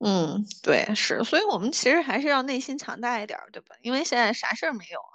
[0.00, 1.22] 嗯，对，是。
[1.22, 3.76] 所以我们其实还是要内心强大一点，对吧？
[3.82, 5.14] 因为现在啥事儿没有啊，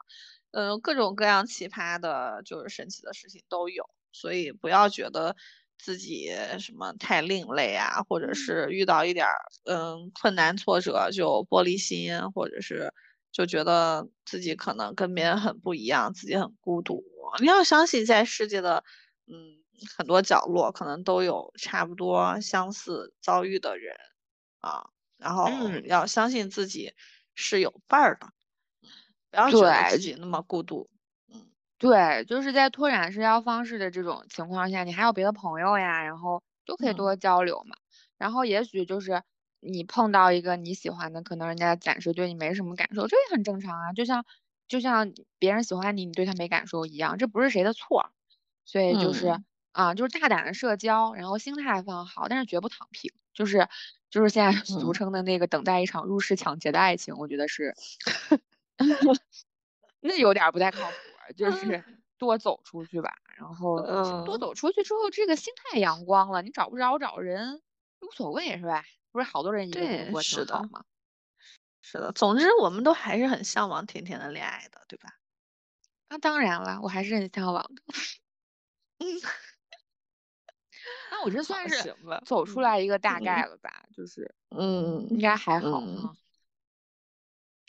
[0.54, 5.36] 嗯，各种各样奇葩的，就是神奇的事情都有，所以不要觉得。
[5.80, 9.36] 自己什么太另类啊，或者是遇到一点儿
[9.66, 12.94] 嗯困难挫折就玻璃心，或者是
[13.34, 17.04] 就觉得自己可能跟别人很不一样，自己很孤独。
[17.42, 18.82] 你要相信，在世界的
[19.28, 19.58] 嗯
[19.98, 23.94] 很多角落，可能都有差不多相似遭遇的人
[24.60, 24.86] 啊。
[25.18, 25.50] 然后
[25.84, 26.94] 要相信自己
[27.36, 28.28] 是有伴儿的，
[29.34, 30.88] 不要觉得自己那么孤独。
[31.80, 37.76] 对，就是在拓展社交方式的这种情况下，你还有别的朋友呀，然后都可以多交流嘛。
[38.18, 39.24] 然后也许就是
[39.60, 43.92] 你碰到一个你喜欢的，可能人家暂时对你没什么感受，这也很正常啊。
[43.92, 44.24] 就像
[44.68, 48.12] 就像别人喜欢你，你对他没感受一样，这不是谁的错。
[48.66, 49.42] 所以就是
[49.74, 53.12] 啊，就是大胆的社交，然后心态放好，但是绝不躺平。
[53.34, 53.68] 就是
[54.10, 57.76] 就是现在 俗称的那个等待一场入室抢劫的爱情，我觉得是
[60.02, 60.96] 那有点不太靠谱。
[61.38, 61.82] 就是
[62.18, 63.80] 多走出去吧，然后
[64.26, 67.62] 多走出去之后，这个心态阳光了，你找不着找人
[68.02, 68.84] 无所谓是吧？
[69.14, 70.84] 不是好多人一个人过挺好吗？
[71.82, 75.18] 是的，总之我们都还是很向往甜甜的恋爱的，对吧？
[76.10, 77.82] 那当然了，我还是很向往的。
[79.00, 79.08] 嗯，
[81.10, 81.96] 那我这算是
[82.26, 83.86] 走出来一个大概了吧？
[83.96, 85.82] 就是嗯，应该还好。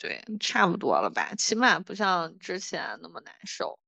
[0.05, 3.79] 对，差不多了吧，起码不像之前那么难受。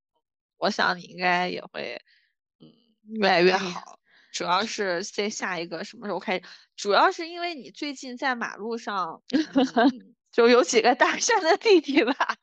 [0.58, 2.02] 我想你应该也会，
[2.60, 2.68] 嗯，
[3.20, 4.00] 越来越好。
[4.32, 6.44] 主要是在下一个什么时候开始？
[6.76, 9.22] 主要是因为你最近在马路上，
[10.32, 12.36] 就有几个搭讪的弟弟吧。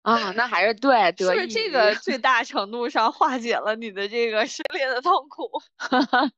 [0.00, 5.60] 啊，那还是对，是这个最大程度上化解了你的这个失恋的痛苦，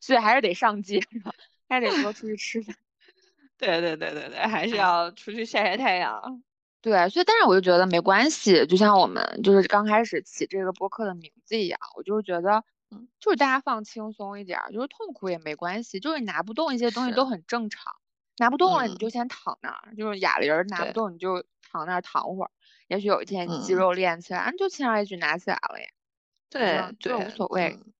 [0.00, 1.00] 所以还是得上街，
[1.70, 2.76] 还得多出去吃饭。
[3.64, 6.42] 对对对对对，还是要出去晒晒太阳。
[6.80, 17.94] 对，所以但是我就觉得没关系，就像我们就是刚开始起这个播客的名字一样，我就是觉得，嗯，就是大家放轻松一点，就是痛苦也没关系，就是你拿不动一些东西都很正常，
[18.36, 22.50] 拿不动了你就先躺那儿，就是哑铃拿不动你就躺那儿躺会儿。
[22.88, 25.86] 也许有一天你肌肉练起来，你就轻而易举拿起来了呀。
[26.50, 27.78] 对就，无所谓。
[27.80, 27.92] 嗯，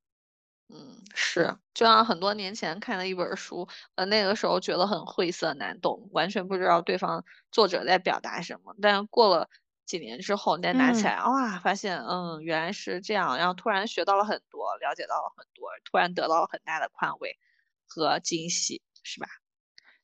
[1.15, 8.74] 是，就像很多年前看的一本书，呃，那个时候觉得很晦涩难懂，完全不知道对方作者在表达什么。
[8.81, 9.49] 但过了
[9.85, 17.39] 几年之后，你再拿起来，哇，发现，嗯，原来是这样，然后突然学到了很多，了解到了很多，突然得到了很大的宽慰
[17.86, 19.28] 和惊喜，是吧？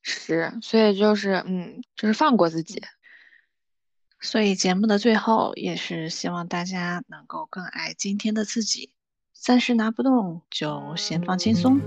[0.03, 2.81] 是，所以就是，嗯，就是放过自己。
[4.19, 8.93] 所以节目的最后，也是希望大家能够更爱今天的自己。
[9.41, 11.81] 暂时拿不动，就先放轻松。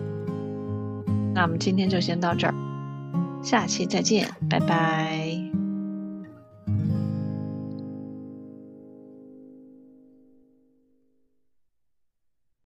[1.32, 2.54] 那我们今天就先到这儿，
[3.44, 5.43] 下期再见，拜拜。